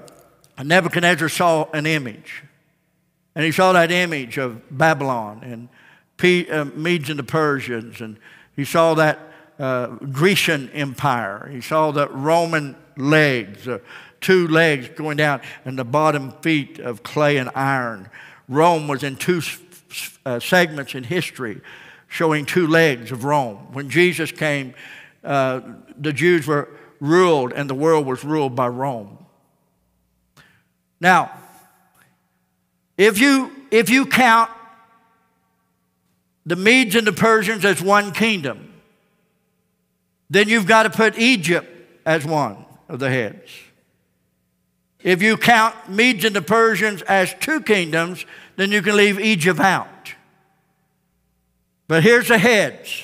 [0.63, 2.43] Nebuchadnezzar saw an image,
[3.36, 5.69] and he saw that image of Babylon and
[6.17, 8.17] P, uh, Medes and the Persians, and
[8.55, 9.19] he saw that
[9.57, 11.49] uh, Grecian empire.
[11.51, 13.79] He saw the Roman legs, uh,
[14.22, 18.09] two legs going down, and the bottom feet of clay and iron.
[18.47, 19.41] Rome was in two
[20.26, 21.61] uh, segments in history
[22.07, 23.57] showing two legs of Rome.
[23.72, 24.74] When Jesus came,
[25.24, 25.61] uh,
[25.97, 26.69] the Jews were
[26.99, 29.17] ruled and the world was ruled by Rome.
[30.99, 31.32] Now,
[32.97, 34.51] if you, if you count
[36.45, 38.74] the Medes and the Persians as one kingdom,
[40.30, 41.67] then you've got to put Egypt
[42.05, 43.49] as one of the heads.
[45.04, 48.26] If you count Medes and the Persians as two kingdoms,
[48.56, 50.14] then you can leave Egypt out.
[51.88, 53.04] But here's the heads.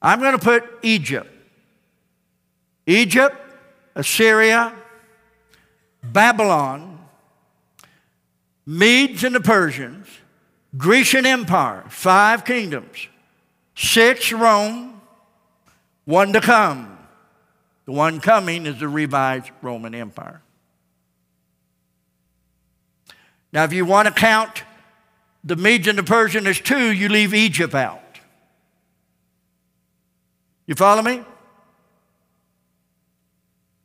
[0.00, 1.30] I'm going to put Egypt.
[2.86, 3.36] Egypt,
[3.94, 4.72] Assyria,
[6.02, 6.98] Babylon,
[8.66, 10.06] Medes and the Persians,
[10.76, 13.08] Grecian Empire, five kingdoms,
[13.74, 15.00] six Rome,
[16.04, 16.98] one to come.
[17.86, 20.40] The one coming is the revived Roman Empire.
[23.54, 24.64] Now, if you want to count
[25.44, 28.02] the Medes and the Persians as two, you leave Egypt out.
[30.66, 31.22] You follow me?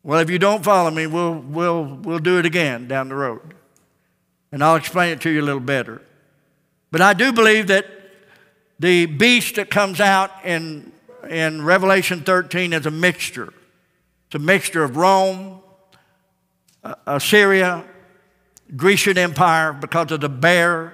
[0.01, 3.53] Well, if you don't follow me, we'll, we'll, we'll do it again down the road.
[4.51, 6.01] And I'll explain it to you a little better.
[6.89, 7.85] But I do believe that
[8.79, 10.91] the beast that comes out in,
[11.29, 13.53] in Revelation 13 is a mixture.
[14.27, 15.59] It's a mixture of Rome,
[16.83, 17.85] uh, Assyria,
[18.75, 20.93] Grecian Empire because of the bear,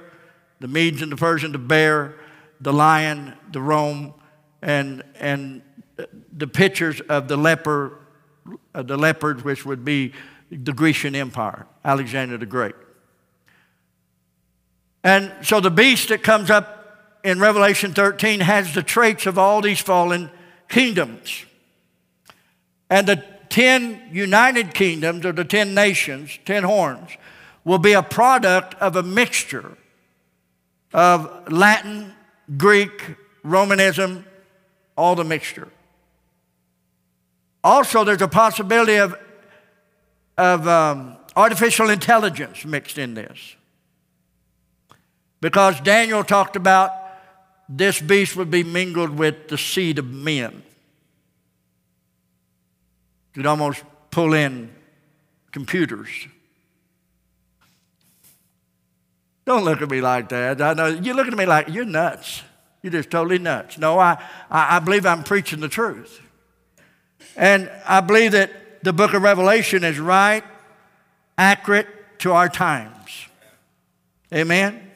[0.60, 2.16] the Medes and the Persians, the bear,
[2.62, 4.14] the lion, the Rome,
[4.62, 5.62] and, and
[6.36, 8.00] the pictures of the leper,
[8.74, 10.14] uh, the leopard, which would be
[10.52, 12.76] the Grecian Empire, Alexander the Great.
[15.04, 19.62] And so the beast that comes up in Revelation 13 has the traits of all
[19.62, 20.30] these fallen
[20.70, 21.46] kingdoms.
[22.90, 27.10] And the 10 united kingdoms, or the 10 nations, 10 horns,
[27.66, 29.76] will be a product of a mixture
[30.94, 32.14] of Latin,
[32.56, 34.26] Greek, Romanism,
[34.96, 35.68] all the mixture.
[37.64, 39.16] Also, there's a possibility of,
[40.38, 43.56] of um, artificial intelligence mixed in this.
[45.42, 46.92] Because Daniel talked about
[47.68, 50.64] this beast would be mingled with the seed of men.
[53.34, 54.74] Could almost pull in
[55.52, 56.10] computers.
[59.46, 60.62] Don't look at me like that.
[60.62, 62.42] I know you're looking at me like you're nuts.
[62.82, 63.78] You're just totally nuts.
[63.78, 66.22] No, I, I, I believe I'm preaching the truth.
[67.36, 70.44] And I believe that the book of Revelation is right,
[71.38, 71.88] accurate
[72.20, 73.28] to our times.
[74.34, 74.92] Amen?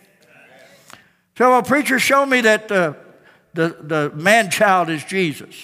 [1.38, 2.96] So a preacher showed me that the,
[3.54, 5.56] the, the man child is Jesus.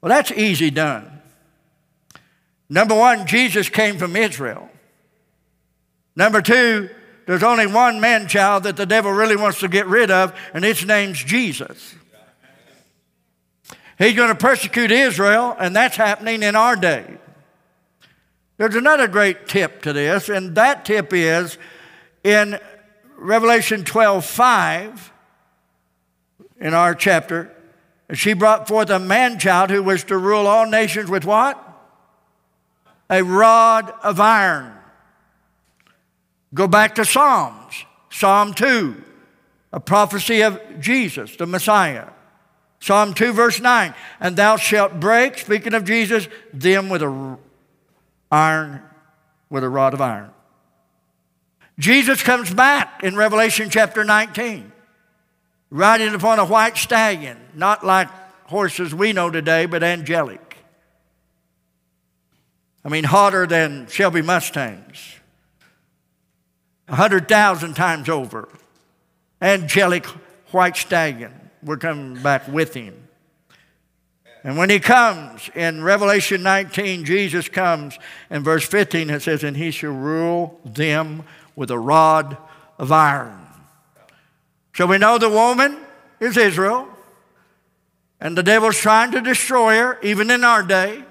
[0.00, 1.20] Well, that's easy done.
[2.68, 4.70] Number one, Jesus came from Israel.
[6.16, 6.88] Number two,
[7.26, 10.64] there's only one man child that the devil really wants to get rid of, and
[10.64, 11.94] its name's Jesus.
[13.98, 17.18] He's going to persecute Israel, and that's happening in our day.
[18.56, 21.58] There's another great tip to this, and that tip is
[22.24, 22.58] in
[23.16, 25.12] Revelation 12 5,
[26.62, 27.50] in our chapter,
[28.14, 31.58] she brought forth a man child who was to rule all nations with what?
[33.10, 34.72] A rod of iron.
[36.54, 39.02] Go back to Psalms, Psalm 2,
[39.72, 42.08] a prophecy of Jesus, the Messiah.
[42.80, 43.94] Psalm 2, verse 9.
[44.20, 47.38] And thou shalt break, speaking of Jesus, them with a
[48.30, 48.82] iron,
[49.48, 50.30] with a rod of iron.
[51.78, 54.72] Jesus comes back in Revelation chapter 19,
[55.70, 58.08] riding upon a white stallion, not like
[58.44, 60.58] horses we know today, but angelic.
[62.84, 65.21] I mean, hotter than Shelby Mustangs.
[66.92, 68.48] A hundred thousand times over.
[69.40, 70.04] Angelic
[70.52, 71.32] white stallion.
[71.62, 73.08] We're coming back with him.
[74.44, 79.56] And when he comes in Revelation 19, Jesus comes in verse 15, it says, And
[79.56, 81.22] he shall rule them
[81.56, 82.36] with a rod
[82.78, 83.38] of iron.
[84.74, 85.78] So we know the woman
[86.20, 86.88] is Israel,
[88.20, 91.04] and the devil's trying to destroy her, even in our day.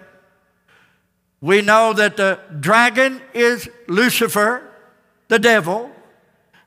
[1.39, 4.70] We know that the dragon is Lucifer,
[5.31, 5.89] the devil,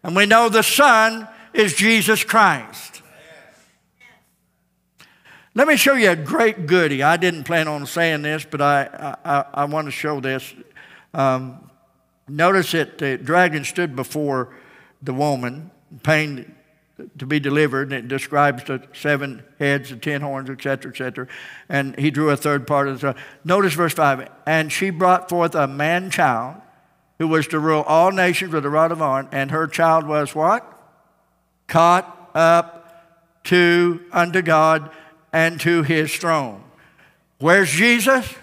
[0.02, 3.02] and we know the son is Jesus Christ.
[5.54, 7.02] Let me show you a great goody.
[7.02, 10.54] I didn't plan on saying this, but I, I, I want to show this.
[11.12, 11.70] Um,
[12.26, 14.56] notice that the dragon stood before
[15.02, 15.70] the woman,
[16.02, 16.54] pain
[17.18, 21.28] to be delivered, and it describes the seven heads, the ten horns, etc., etc.
[21.68, 23.14] And he drew a third part of the.
[23.44, 26.62] Notice verse 5 And she brought forth a man child
[27.18, 30.34] who was to rule all nations with a rod of iron, and her child was
[30.34, 30.70] what?
[31.66, 34.90] Caught up to unto God
[35.32, 36.62] and to his throne.
[37.38, 38.34] Where's Jesus?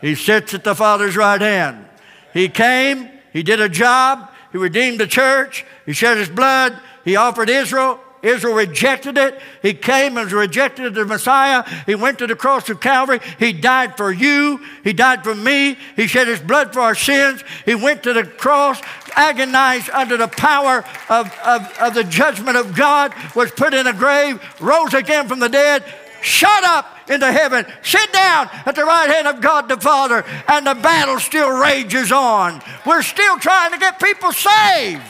[0.00, 1.86] He sits at the Father's right hand.
[2.32, 5.66] He came, he did a job, He redeemed the church.
[5.84, 6.78] He shed his blood.
[7.04, 8.00] He offered Israel.
[8.26, 9.40] Israel rejected it.
[9.62, 11.62] He came and rejected the Messiah.
[11.86, 13.20] He went to the cross of Calvary.
[13.38, 14.60] He died for you.
[14.84, 15.76] He died for me.
[15.94, 17.44] He shed his blood for our sins.
[17.64, 18.80] He went to the cross,
[19.14, 23.92] agonized under the power of, of, of the judgment of God, was put in a
[23.92, 25.84] grave, rose again from the dead,
[26.22, 30.66] shot up into heaven, sit down at the right hand of God the Father, and
[30.66, 32.60] the battle still rages on.
[32.84, 35.02] We're still trying to get people saved.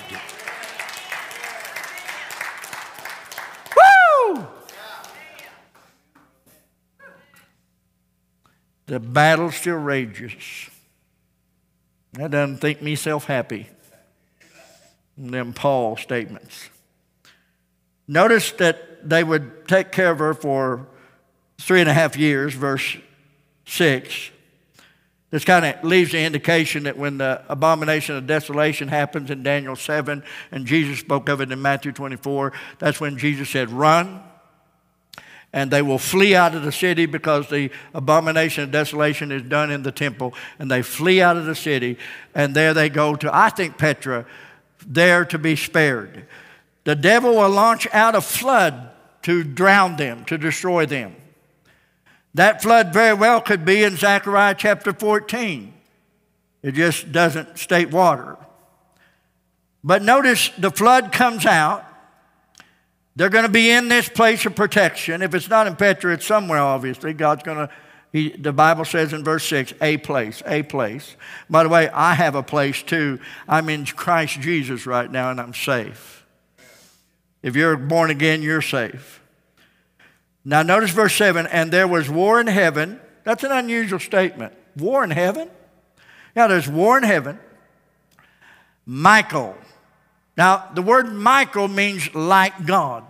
[8.87, 10.70] The battle still rages.
[12.12, 13.68] That doesn't think me self happy.
[15.18, 16.70] Them Paul statements.
[18.09, 20.87] Notice that they would take care of her for
[21.59, 22.97] three and a half years, verse
[23.66, 24.30] 6.
[25.30, 29.74] This kind of leaves the indication that when the abomination of desolation happens in Daniel
[29.74, 30.22] 7,
[30.53, 34.22] and Jesus spoke of it in Matthew 24, that's when Jesus said, Run,
[35.57, 39.71] and they will flee out of the city because the abomination of desolation is done
[39.71, 41.97] in the temple, and they flee out of the city,
[42.35, 44.27] and there they go to, I think, Petra,
[44.87, 46.27] there to be spared.
[46.85, 48.91] The devil will launch out a flood
[49.23, 51.17] to drown them, to destroy them.
[52.35, 55.73] That flood very well could be in Zechariah chapter 14.
[56.63, 58.37] It just doesn't state water.
[59.83, 61.86] But notice the flood comes out.
[63.17, 65.23] They're going to be in this place of protection.
[65.23, 67.14] If it's not in Petra, it's somewhere, obviously.
[67.14, 67.71] God's going to,
[68.12, 71.17] he, the Bible says in verse 6, a place, a place.
[71.49, 73.19] By the way, I have a place too.
[73.49, 76.27] I'm in Christ Jesus right now and I'm safe.
[77.43, 79.23] If you're born again, you're safe.
[80.45, 83.01] Now, notice verse 7 and there was war in heaven.
[83.25, 84.53] That's an unusual statement.
[84.77, 85.49] War in heaven?
[86.37, 87.39] Yeah, there's war in heaven.
[88.85, 89.57] Michael.
[90.37, 93.05] Now, the word Michael means like God.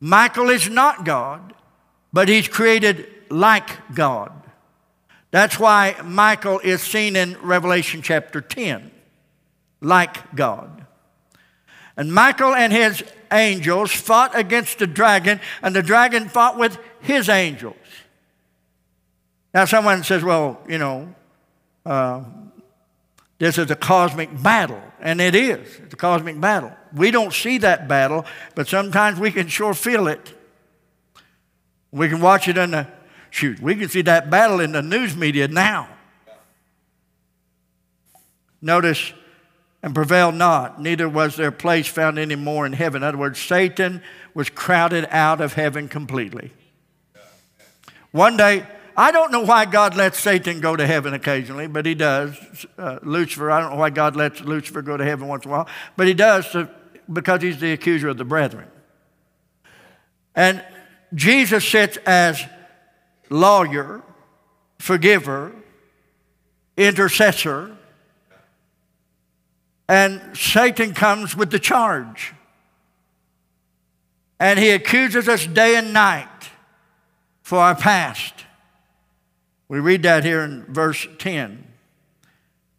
[0.00, 1.54] Michael is not God,
[2.12, 4.32] but he's created like God.
[5.30, 8.90] That's why Michael is seen in Revelation chapter 10,
[9.80, 10.86] like God.
[11.96, 13.02] And Michael and his
[13.32, 17.76] angels fought against the dragon, and the dragon fought with his angels.
[19.52, 21.14] Now, someone says, well, you know,
[21.84, 22.22] uh,
[23.38, 24.82] this is a cosmic battle.
[25.00, 25.78] And it is.
[25.78, 26.72] It's a cosmic battle.
[26.94, 28.24] We don't see that battle,
[28.54, 30.32] but sometimes we can sure feel it.
[31.92, 32.88] We can watch it in the,
[33.30, 35.88] shoot, we can see that battle in the news media now.
[38.60, 39.12] Notice
[39.82, 43.02] and prevailed not, neither was their place found any more in heaven.
[43.02, 44.02] In other words, Satan
[44.34, 46.52] was crowded out of heaven completely.
[48.10, 48.66] One day,
[48.96, 52.66] I don't know why God lets Satan go to heaven occasionally, but he does.
[52.78, 55.54] Uh, Lucifer, I don't know why God lets Lucifer go to heaven once in a
[55.54, 56.70] while, but he does to,
[57.12, 58.66] because he's the accuser of the brethren.
[60.34, 60.64] And
[61.14, 62.42] Jesus sits as
[63.28, 64.02] lawyer,
[64.78, 65.52] forgiver,
[66.76, 67.76] intercessor,
[69.88, 72.32] and Satan comes with the charge.
[74.40, 76.50] And he accuses us day and night
[77.42, 78.45] for our past.
[79.68, 81.66] We read that here in verse 10.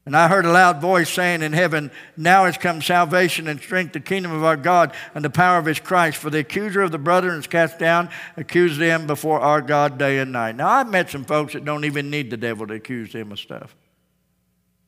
[0.07, 3.91] And I heard a loud voice saying in heaven, Now has come salvation and strength,
[3.91, 6.15] the kingdom of our God, and the power of his Christ.
[6.15, 10.19] For the accuser of the brethren is cast down, accuse them before our God day
[10.19, 10.55] and night.
[10.55, 13.39] Now, I've met some folks that don't even need the devil to accuse them of
[13.39, 13.75] stuff,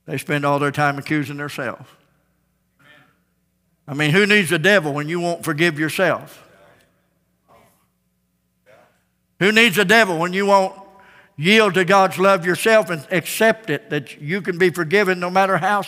[0.06, 1.89] they spend all their time accusing themselves.
[3.86, 6.47] I mean, who needs the devil when you won't forgive yourself?
[9.39, 10.79] Who needs the devil when you won't
[11.40, 15.58] yield to God's love yourself and accept it that you can be forgiven no matter
[15.58, 15.84] how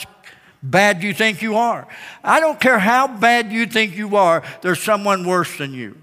[0.63, 1.87] bad you think you are?
[2.23, 5.97] I don't care how bad you think you are, there's someone worse than you.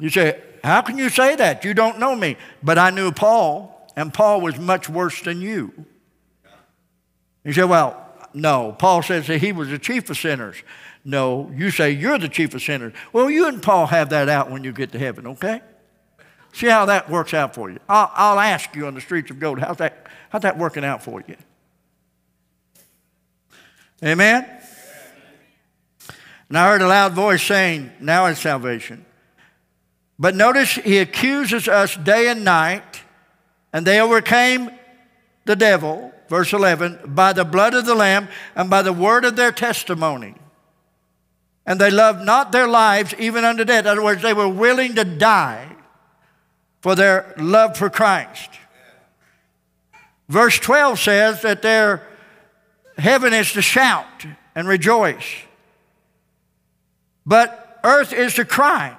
[0.00, 1.64] You say, How can you say that?
[1.64, 2.36] You don't know me.
[2.62, 5.72] But I knew Paul, and Paul was much worse than you.
[7.44, 7.96] You say, Well,
[8.34, 8.74] no.
[8.76, 10.56] Paul says that he was the chief of sinners.
[11.04, 12.92] No, you say you're the chief of sinners.
[13.12, 15.62] Well, you and Paul have that out when you get to heaven, okay?
[16.52, 17.78] See how that works out for you.
[17.88, 21.02] I'll, I'll ask you on the streets of gold, how's that, how's that working out
[21.02, 21.36] for you?
[24.02, 24.46] Amen?
[26.48, 29.04] And I heard a loud voice saying, Now is salvation.
[30.18, 33.02] But notice he accuses us day and night,
[33.72, 34.70] and they overcame
[35.44, 39.34] the devil verse 11, by the blood of the Lamb and by the word of
[39.34, 40.36] their testimony.
[41.66, 43.84] And they loved not their lives even unto death.
[43.84, 45.76] In other words, they were willing to die
[46.80, 48.50] for their love for Christ.
[50.28, 52.06] Verse 12 says that their
[52.96, 55.24] heaven is to shout and rejoice,
[57.26, 58.96] but earth is to cry.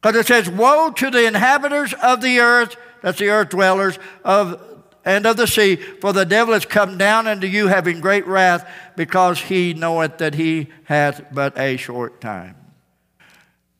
[0.00, 4.62] Because it says, Woe to the inhabitants of the earth, that's the earth dwellers, of
[5.04, 8.68] and of the sea, for the devil has come down unto you having great wrath,
[8.94, 12.54] because he knoweth that he hath but a short time.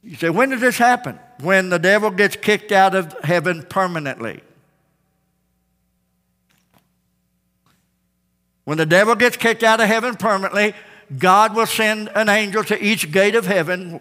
[0.03, 1.19] You say, when did this happen?
[1.41, 4.43] When the devil gets kicked out of heaven permanently.
[8.65, 10.75] When the devil gets kicked out of heaven permanently,
[11.17, 14.01] God will send an angel to each gate of heaven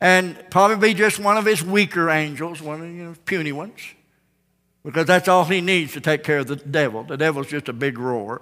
[0.00, 3.52] and probably be just one of his weaker angels, one of the you know, puny
[3.52, 3.80] ones
[4.86, 7.02] because that's all he needs to take care of the devil.
[7.02, 8.40] The devil's just a big roar.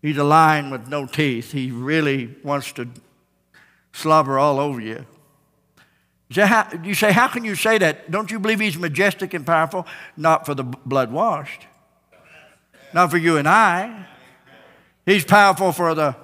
[0.00, 1.50] He's a lion with no teeth.
[1.50, 2.88] He really wants to
[3.92, 5.04] slobber all over you.
[6.30, 8.10] You say, how, can you say that?
[8.10, 9.86] Don't you believe he's majestic and powerful?
[10.16, 11.66] Not for the blood washed,
[12.94, 14.06] not for you and I.
[15.04, 16.14] He's powerful for the,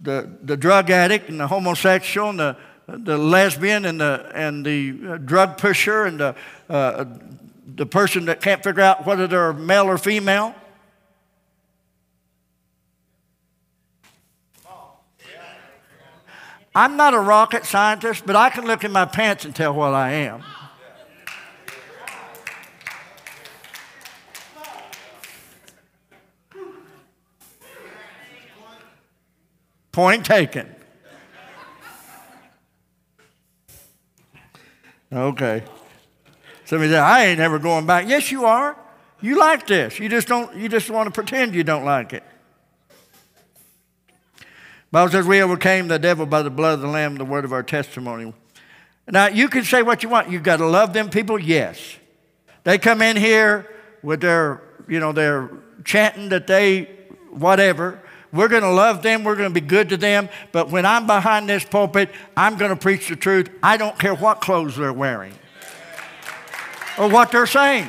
[0.00, 2.56] the, the drug addict and the homosexual and the,
[2.88, 6.34] the lesbian and the, and the drug pusher and the
[6.68, 7.04] uh,
[7.66, 10.54] the person that can't figure out whether they're male or female?
[16.74, 19.94] I'm not a rocket scientist, but I can look in my pants and tell what
[19.94, 20.42] I am.
[29.92, 30.74] Point taken.
[35.12, 35.62] Okay.
[36.64, 38.08] Somebody said, I ain't never going back.
[38.08, 38.76] Yes, you are.
[39.20, 40.00] You like this.
[40.00, 42.24] You just don't, you just want to pretend you don't like it.
[44.94, 47.52] Bible says we overcame the devil by the blood of the Lamb, the word of
[47.52, 48.32] our testimony.
[49.10, 50.30] Now you can say what you want.
[50.30, 51.96] You've got to love them people, yes.
[52.62, 53.68] They come in here
[54.04, 55.50] with their, you know, their
[55.84, 56.82] chanting that they
[57.30, 58.00] whatever.
[58.32, 59.24] We're going to love them.
[59.24, 60.28] We're going to be good to them.
[60.52, 63.50] But when I'm behind this pulpit, I'm going to preach the truth.
[63.64, 65.34] I don't care what clothes they're wearing
[66.96, 67.88] or what they're saying.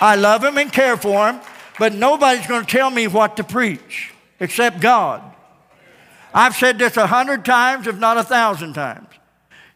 [0.00, 1.40] I love them and care for them,
[1.76, 5.24] but nobody's going to tell me what to preach except God.
[6.32, 9.08] I've said this a hundred times, if not a thousand times.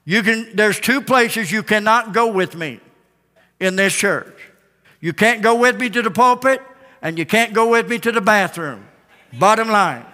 [0.05, 2.81] You can, there's two places you cannot go with me
[3.59, 4.39] in this church.
[5.01, 6.61] You can't go with me to the pulpit,
[7.03, 8.87] and you can't go with me to the bathroom.
[9.33, 10.07] Bottom line.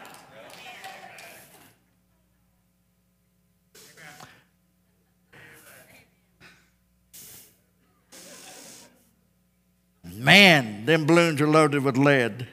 [10.12, 12.46] Man, them balloons are loaded with lead.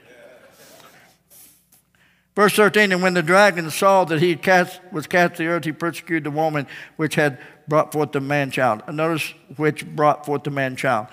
[2.37, 5.63] Verse 13, and when the dragon saw that he cast, was cast to the earth,
[5.63, 8.83] he persecuted the woman which had brought forth the man child.
[8.93, 11.07] Notice which brought forth the man child.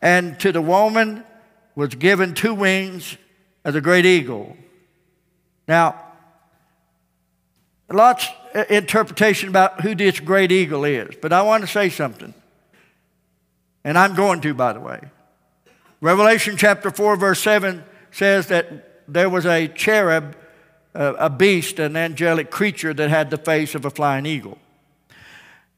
[0.00, 1.22] And to the woman
[1.74, 3.18] was given two wings
[3.62, 4.56] as a great eagle.
[5.68, 6.02] Now,
[7.92, 12.32] lots of interpretation about who this great eagle is, but I want to say something.
[13.84, 14.98] And I'm going to, by the way.
[16.00, 20.36] Revelation chapter 4, verse 7 says that there was a cherub,
[20.94, 24.58] a beast, an angelic creature that had the face of a flying eagle.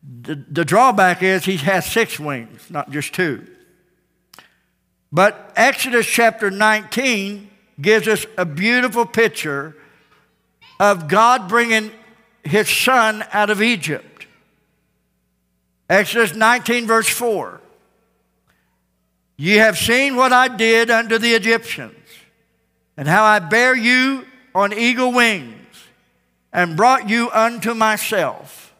[0.02, 3.46] The, the drawback is he has six wings, not just two.
[5.12, 7.50] But Exodus chapter 19
[7.80, 9.76] gives us a beautiful picture
[10.80, 11.92] of God bringing
[12.42, 14.26] his son out of Egypt.
[15.88, 17.60] Exodus 19, verse 4.
[19.36, 21.96] Ye have seen what I did unto the Egyptians,
[22.96, 24.24] and how I bare you
[24.54, 25.56] on eagle wings,
[26.52, 28.74] and brought you unto myself.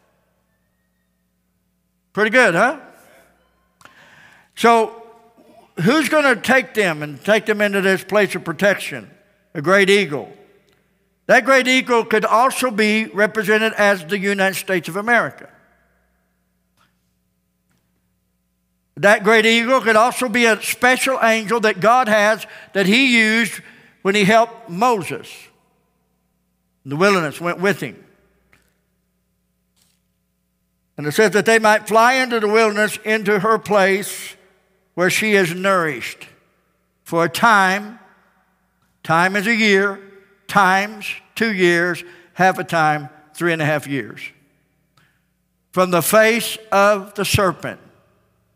[2.13, 2.79] Pretty good, huh?
[4.55, 5.03] So,
[5.81, 9.09] who's going to take them and take them into this place of protection?
[9.55, 10.31] A great eagle.
[11.25, 15.49] That great eagle could also be represented as the United States of America.
[18.97, 23.59] That great eagle could also be a special angel that God has that he used
[24.03, 25.29] when he helped Moses.
[26.85, 28.03] The wilderness went with him.
[30.97, 34.35] And it says that they might fly into the wilderness into her place
[34.93, 36.27] where she is nourished
[37.03, 37.99] for a time.
[39.01, 39.99] Time is a year,
[40.47, 42.03] times two years,
[42.33, 44.21] half a time, three and a half years.
[45.71, 47.79] From the face of the serpent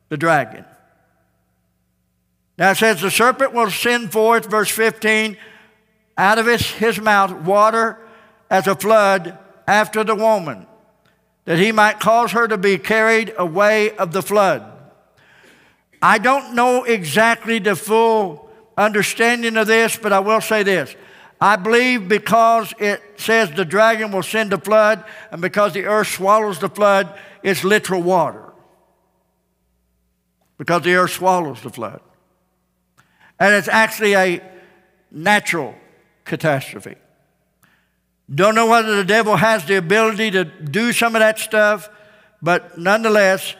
[0.09, 0.65] the dragon.
[2.57, 5.37] Now it says, The serpent will send forth, verse 15,
[6.17, 7.97] out of his, his mouth water
[8.49, 9.37] as a flood
[9.67, 10.65] after the woman,
[11.45, 14.63] that he might cause her to be carried away of the flood.
[16.01, 20.95] I don't know exactly the full understanding of this, but I will say this.
[21.39, 26.07] I believe because it says the dragon will send a flood, and because the earth
[26.07, 28.43] swallows the flood, it's literal water.
[30.57, 32.01] Because the earth swallows the flood.
[33.39, 34.41] And it's actually a
[35.11, 35.75] natural
[36.25, 36.95] catastrophe.
[38.33, 41.89] Don't know whether the devil has the ability to do some of that stuff,
[42.41, 43.55] but nonetheless,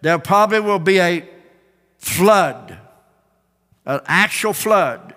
[0.00, 1.28] there probably will be a
[1.98, 2.78] flood,
[3.84, 5.14] an actual flood.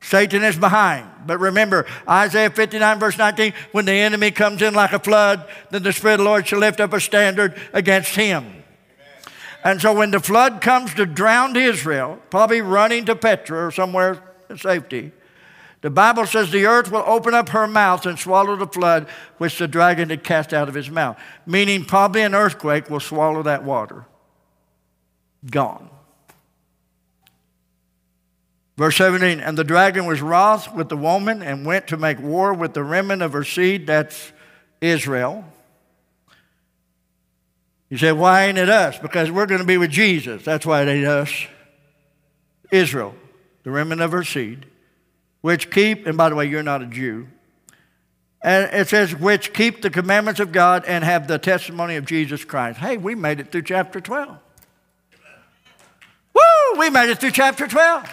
[0.00, 1.06] Satan is behind.
[1.26, 5.82] But remember, Isaiah 59, verse 19, when the enemy comes in like a flood, then
[5.82, 8.44] the Spirit of the Lord shall lift up a standard against him.
[8.44, 8.64] Amen.
[9.62, 14.22] And so when the flood comes to drown Israel, probably running to Petra or somewhere
[14.48, 15.12] in safety,
[15.82, 19.08] the Bible says the earth will open up her mouth and swallow the flood
[19.38, 21.18] which the dragon had cast out of his mouth.
[21.46, 24.04] Meaning, probably an earthquake will swallow that water.
[25.50, 25.88] Gone.
[28.76, 32.54] Verse 17, and the dragon was wroth with the woman and went to make war
[32.54, 34.32] with the remnant of her seed, that's
[34.80, 35.44] Israel.
[37.90, 38.98] You say, Why ain't it us?
[38.98, 40.44] Because we're going to be with Jesus.
[40.44, 41.46] That's why it ain't us.
[42.70, 43.14] Israel,
[43.64, 44.64] the remnant of her seed,
[45.40, 47.28] which keep, and by the way, you're not a Jew.
[48.42, 52.44] And it says, which keep the commandments of God and have the testimony of Jesus
[52.44, 52.78] Christ.
[52.78, 54.38] Hey, we made it through chapter 12.
[56.34, 56.78] Woo!
[56.78, 58.08] We made it through chapter 12.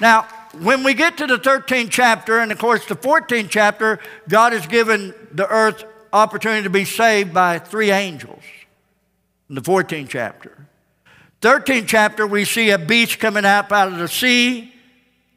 [0.00, 0.28] Now,
[0.60, 3.98] when we get to the 13th chapter, and of course the 14th chapter,
[4.28, 8.42] God has given the earth opportunity to be saved by three angels
[9.48, 10.66] in the 14th chapter.
[11.40, 14.73] 13th chapter, we see a beast coming up out of the sea,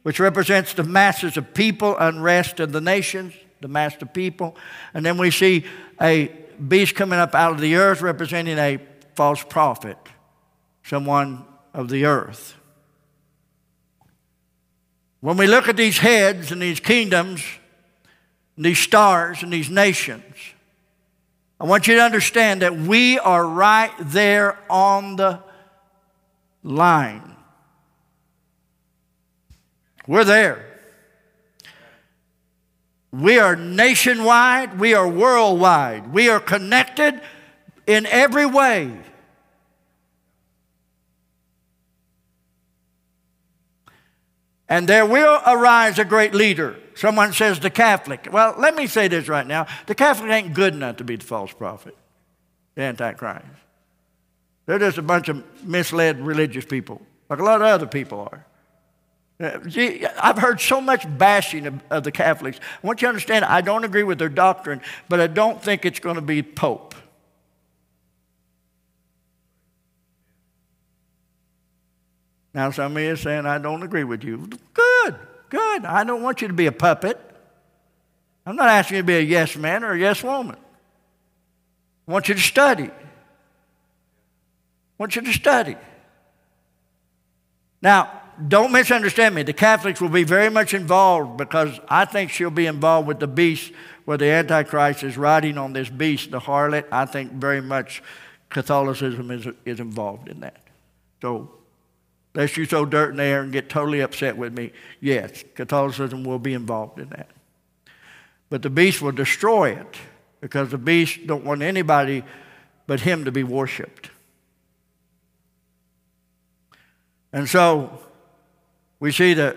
[0.08, 4.56] which represents the masses of people, unrest of the nations, the mass of people.
[4.94, 5.66] And then we see
[6.00, 6.28] a
[6.66, 8.78] beast coming up out of the earth, representing a
[9.14, 9.98] false prophet,
[10.82, 11.44] someone
[11.74, 12.56] of the earth.
[15.20, 17.44] When we look at these heads and these kingdoms,
[18.56, 20.24] and these stars and these nations,
[21.60, 25.42] I want you to understand that we are right there on the
[26.62, 27.34] line.
[30.08, 30.64] We're there.
[33.12, 37.20] We are nationwide, we are worldwide, we are connected
[37.86, 38.90] in every way.
[44.68, 46.76] And there will arise a great leader.
[46.94, 48.28] Someone says the Catholic.
[48.30, 49.66] Well, let me say this right now.
[49.86, 51.96] The Catholic ain't good enough to be the false prophet,
[52.74, 53.46] the Antichrist.
[54.66, 57.00] They're just a bunch of misled religious people,
[57.30, 58.44] like a lot of other people are.
[59.40, 62.58] Uh, gee, I've heard so much bashing of, of, the Catholics.
[62.82, 65.84] I want you to understand, I don't agree with their doctrine, but I don't think
[65.84, 66.96] it's going to be Pope.
[72.52, 74.48] Now, some of you are saying, I don't agree with you.
[74.74, 75.14] Good,
[75.50, 75.84] good.
[75.84, 77.16] I don't want you to be a puppet.
[78.44, 80.56] I'm not asking you to be a yes man or a yes woman.
[82.08, 82.84] I want you to study.
[82.86, 82.92] I
[84.98, 85.76] want you to study.
[87.80, 89.42] Now, don't misunderstand me.
[89.42, 93.26] The Catholics will be very much involved because I think she'll be involved with the
[93.26, 93.72] beast
[94.04, 96.84] where the Antichrist is riding on this beast, the harlot.
[96.92, 98.02] I think very much
[98.48, 100.62] Catholicism is, is involved in that.
[101.20, 101.50] So
[102.34, 104.72] lest you throw dirt in the air and get totally upset with me.
[105.00, 107.28] Yes, Catholicism will be involved in that.
[108.50, 109.96] But the beast will destroy it
[110.40, 112.22] because the beast don't want anybody
[112.86, 114.10] but him to be worshiped.
[117.32, 118.00] And so
[119.00, 119.56] we see the,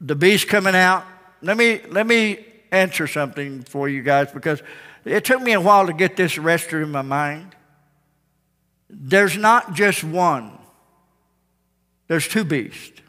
[0.00, 1.04] the beast coming out.
[1.42, 4.62] Let me, let me answer something for you guys because
[5.04, 7.54] it took me a while to get this registered in my mind.
[8.88, 10.58] There's not just one
[12.06, 13.00] there's two beasts.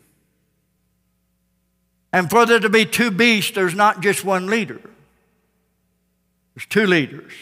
[2.14, 4.80] And for there to be two beasts, there's not just one leader,
[6.54, 7.34] there's two leaders.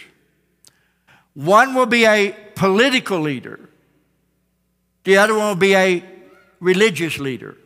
[1.36, 3.60] One will be a political leader,
[5.04, 6.04] the other one will be a
[6.60, 7.58] religious leader.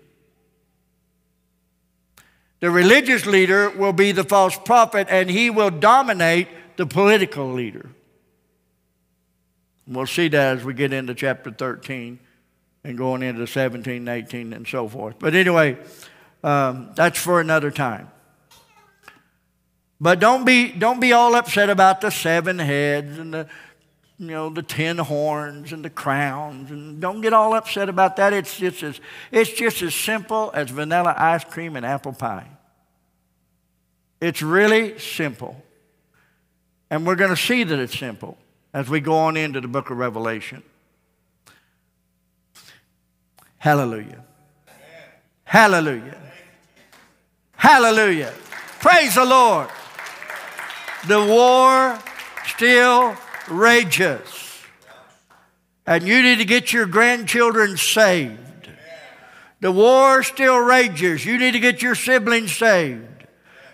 [2.59, 7.89] The religious leader will be the false prophet, and he will dominate the political leader.
[9.87, 12.19] We'll see that as we get into chapter 13
[12.83, 15.15] and going into 17, 18, and so forth.
[15.19, 15.77] But anyway,
[16.43, 18.09] um, that's for another time.
[19.99, 23.47] But don't be, don't be all upset about the seven heads and the,
[24.19, 26.71] you know, the ten horns and the crowns.
[26.71, 28.33] And don't get all upset about that.
[28.33, 28.99] It's just as,
[29.31, 32.47] it's just as simple as vanilla ice cream and apple pie.
[34.19, 35.61] It's really simple.
[36.89, 38.37] And we're going to see that it's simple
[38.73, 40.63] as we go on into the book of Revelation.
[43.57, 44.23] Hallelujah.
[45.43, 46.17] Hallelujah.
[47.55, 48.33] Hallelujah.
[48.79, 49.69] Praise the Lord.
[51.07, 51.99] The war
[52.45, 53.15] still
[53.49, 54.21] rages.
[55.85, 58.69] And you need to get your grandchildren saved.
[59.59, 61.25] The war still rages.
[61.25, 63.05] You need to get your siblings saved.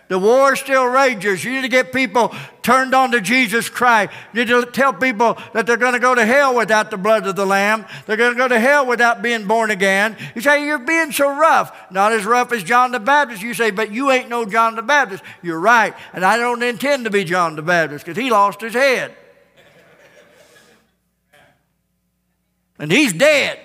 [0.09, 1.43] The war still rages.
[1.43, 4.13] You need to get people turned on to Jesus Christ.
[4.31, 7.25] You need to tell people that they're going to go to hell without the blood
[7.25, 7.85] of the Lamb.
[8.05, 10.15] They're going to go to hell without being born again.
[10.35, 11.75] You say, You're being so rough.
[11.89, 13.41] Not as rough as John the Baptist.
[13.41, 15.23] You say, But you ain't no John the Baptist.
[15.41, 15.95] You're right.
[16.13, 19.15] And I don't intend to be John the Baptist because he lost his head.
[22.79, 23.59] And he's dead.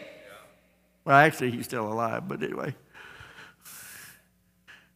[1.04, 2.74] Well, actually, he's still alive, but anyway.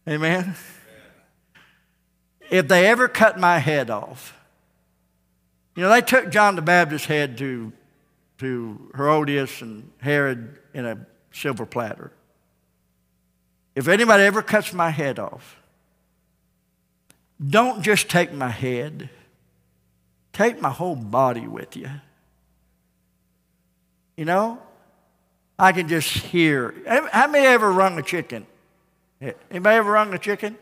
[0.08, 0.54] Amen.
[2.50, 4.38] If they ever cut my head off,
[5.74, 7.72] you know, they took John the Baptist's head to,
[8.38, 12.12] to Herodias and Herod in a silver platter.
[13.74, 15.58] If anybody ever cuts my head off,
[17.44, 19.08] don't just take my head,
[20.32, 21.88] take my whole body with you.
[24.16, 24.58] You know,
[25.58, 26.74] I can just hear.
[26.86, 28.46] How many ever wrung a chicken?
[29.50, 30.58] Anybody ever wrung a chicken?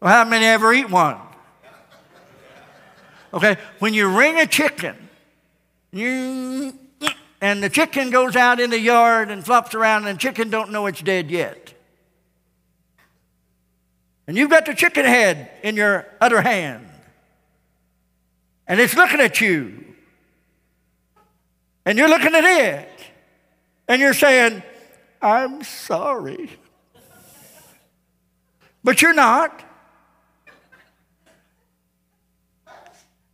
[0.00, 1.18] Well, how many ever eat one?
[3.34, 5.08] Okay, when you wring a chicken,
[5.90, 6.74] you,
[7.40, 10.86] and the chicken goes out in the yard and flops around, and chicken don't know
[10.86, 11.74] it's dead yet.
[14.26, 16.88] And you've got the chicken head in your other hand,
[18.68, 19.91] and it's looking at you,
[21.84, 22.88] and you're looking at it
[23.88, 24.62] and you're saying,
[25.20, 26.50] I'm sorry.
[28.84, 29.62] But you're not.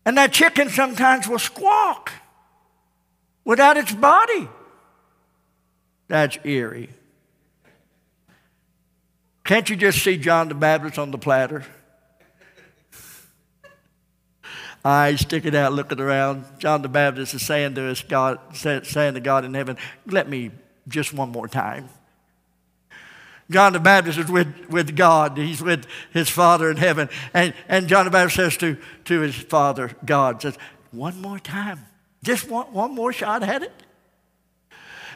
[0.04, 2.12] And that chicken sometimes will squawk
[3.44, 4.48] without its body.
[6.08, 6.90] That's eerie.
[9.44, 11.64] Can't you just see John the Baptist on the platter?
[14.84, 16.44] Eyes sticking out, looking around.
[16.58, 19.76] John the Baptist is saying to us, God, saying to God in heaven,
[20.06, 20.50] let me
[20.86, 21.88] just one more time.
[23.50, 25.38] John the Baptist is with, with God.
[25.38, 27.08] He's with his Father in heaven.
[27.32, 28.76] And, and John the Baptist says to,
[29.06, 30.58] to his Father, God, says,
[30.90, 31.86] one more time.
[32.22, 33.72] Just one, one more shot at it.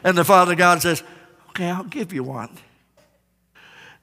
[0.03, 1.03] And the Father God says,
[1.49, 2.49] okay, I'll give you one.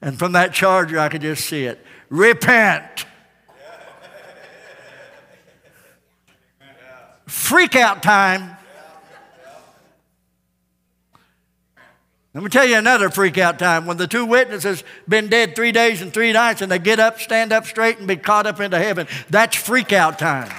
[0.01, 1.85] And from that charger, I could just see it.
[2.09, 3.05] Repent
[7.31, 8.57] freak out time.
[12.33, 13.85] Let me tell you another freak out time.
[13.85, 17.19] When the two witnesses been dead three days and three nights and they get up,
[17.19, 20.51] stand up straight, and be caught up into heaven, that's freak out time.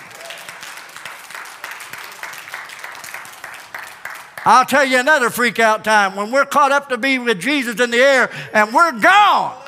[4.44, 6.16] I'll tell you another freak out time.
[6.16, 9.58] When we're caught up to be with Jesus in the air and we're gone.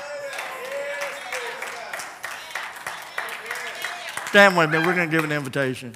[4.29, 4.79] Stand with me.
[4.79, 5.95] We're going to give an invitation.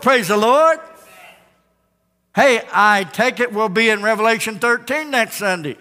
[0.00, 0.78] Praise the Lord.
[2.34, 5.76] Hey, I take it we'll be in Revelation 13 next Sunday.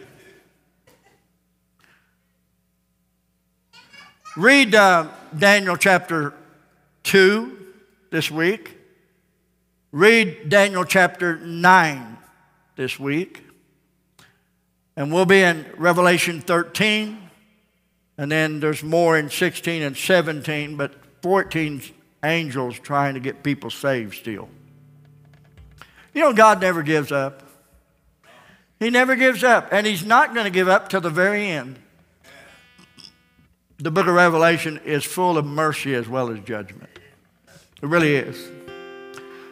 [4.36, 6.34] Read uh, Daniel chapter
[7.04, 7.58] 2
[8.10, 8.76] this week.
[9.92, 12.18] Read Daniel chapter 9
[12.76, 13.44] this week.
[14.96, 17.30] And we'll be in Revelation 13.
[18.18, 21.84] And then there's more in 16 and 17, but 14
[22.28, 24.50] angels trying to get people saved still.
[26.14, 27.44] You know, God never gives up.
[28.80, 31.80] He never gives up, and He's not going to give up till the very end.
[33.80, 36.90] The book of Revelation is full of mercy as well as judgment.
[37.82, 38.38] It really is.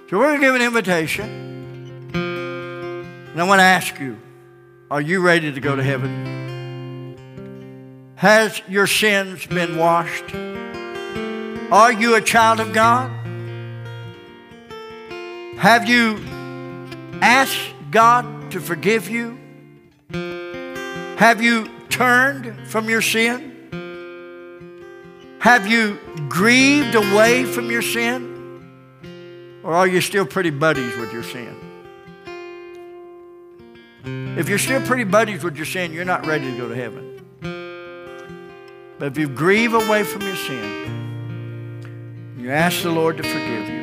[0.10, 2.12] So we're going to give an invitation.
[2.14, 4.20] And I want to ask you
[4.90, 7.16] are you ready to go to heaven?
[8.16, 10.34] Has your sins been washed?
[11.72, 13.10] Are you a child of God?
[15.58, 16.20] Have you
[17.22, 19.38] asked God to forgive you?
[21.18, 23.52] Have you turned from your sin?
[25.40, 25.98] Have you
[26.30, 28.34] grieved away from your sin?
[29.64, 31.56] Or are you still pretty buddies with your sin?
[34.38, 37.12] If you're still pretty buddies with your sin, you're not ready to go to heaven.
[39.00, 41.05] But if you grieve away from your sin,
[42.46, 43.74] you ask the Lord to forgive you.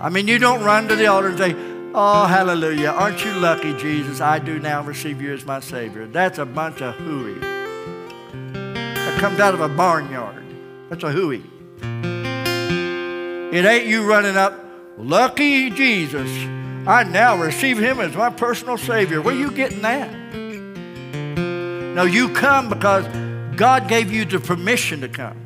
[0.00, 1.54] I mean, you don't run to the altar and say,
[1.94, 2.88] Oh, hallelujah.
[2.88, 4.22] Aren't you lucky, Jesus?
[4.22, 6.06] I do now receive you as my Savior.
[6.06, 7.38] That's a bunch of hooey.
[8.54, 10.42] That comes out of a barnyard.
[10.88, 11.44] That's a hooey.
[13.54, 14.58] It ain't you running up,
[14.96, 16.30] Lucky Jesus.
[16.88, 19.20] I now receive him as my personal Savior.
[19.20, 20.10] Where are you getting that?
[21.94, 23.06] No, you come because
[23.54, 25.43] God gave you the permission to come.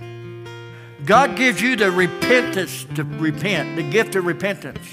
[1.09, 4.87] God gives you the repentance to repent, the gift of repentance.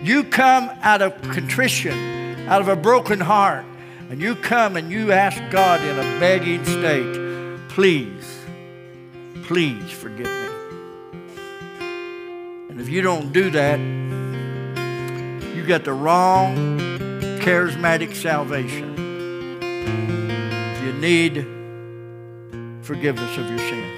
[0.00, 3.64] You come out of contrition, out of a broken heart,
[4.08, 8.44] and you come and you ask God in a begging state, please,
[9.42, 10.48] please forgive me.
[12.70, 13.80] And if you don't do that,
[15.56, 16.78] you got the wrong
[17.40, 18.96] charismatic salvation.
[20.84, 21.44] You need
[22.84, 23.95] forgiveness of your sin.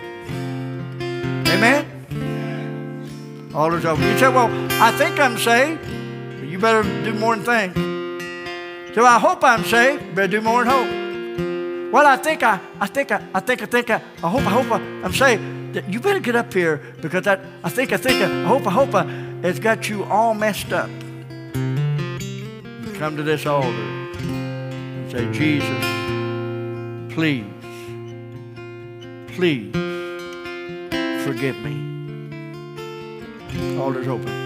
[1.50, 3.50] Amen?
[3.54, 4.02] All is over.
[4.02, 4.48] You say, well,
[4.82, 5.80] I think I'm saved.
[6.44, 8.94] You better do more than think.
[8.94, 10.14] So I hope I'm saved.
[10.14, 11.92] Better do more than hope.
[11.92, 14.50] Well, I think I, I think I, I think I think I, I hope I
[14.50, 15.42] hope I, I'm saved.
[15.88, 18.70] You better get up here because that I think I think I, I hope I
[18.70, 19.06] hope I,
[19.42, 20.90] it's got you all messed up.
[22.98, 25.84] Come to this altar and say, Jesus,
[27.14, 27.46] please,
[29.34, 29.72] please
[31.24, 31.76] forgive me.
[33.78, 34.37] Altar's open.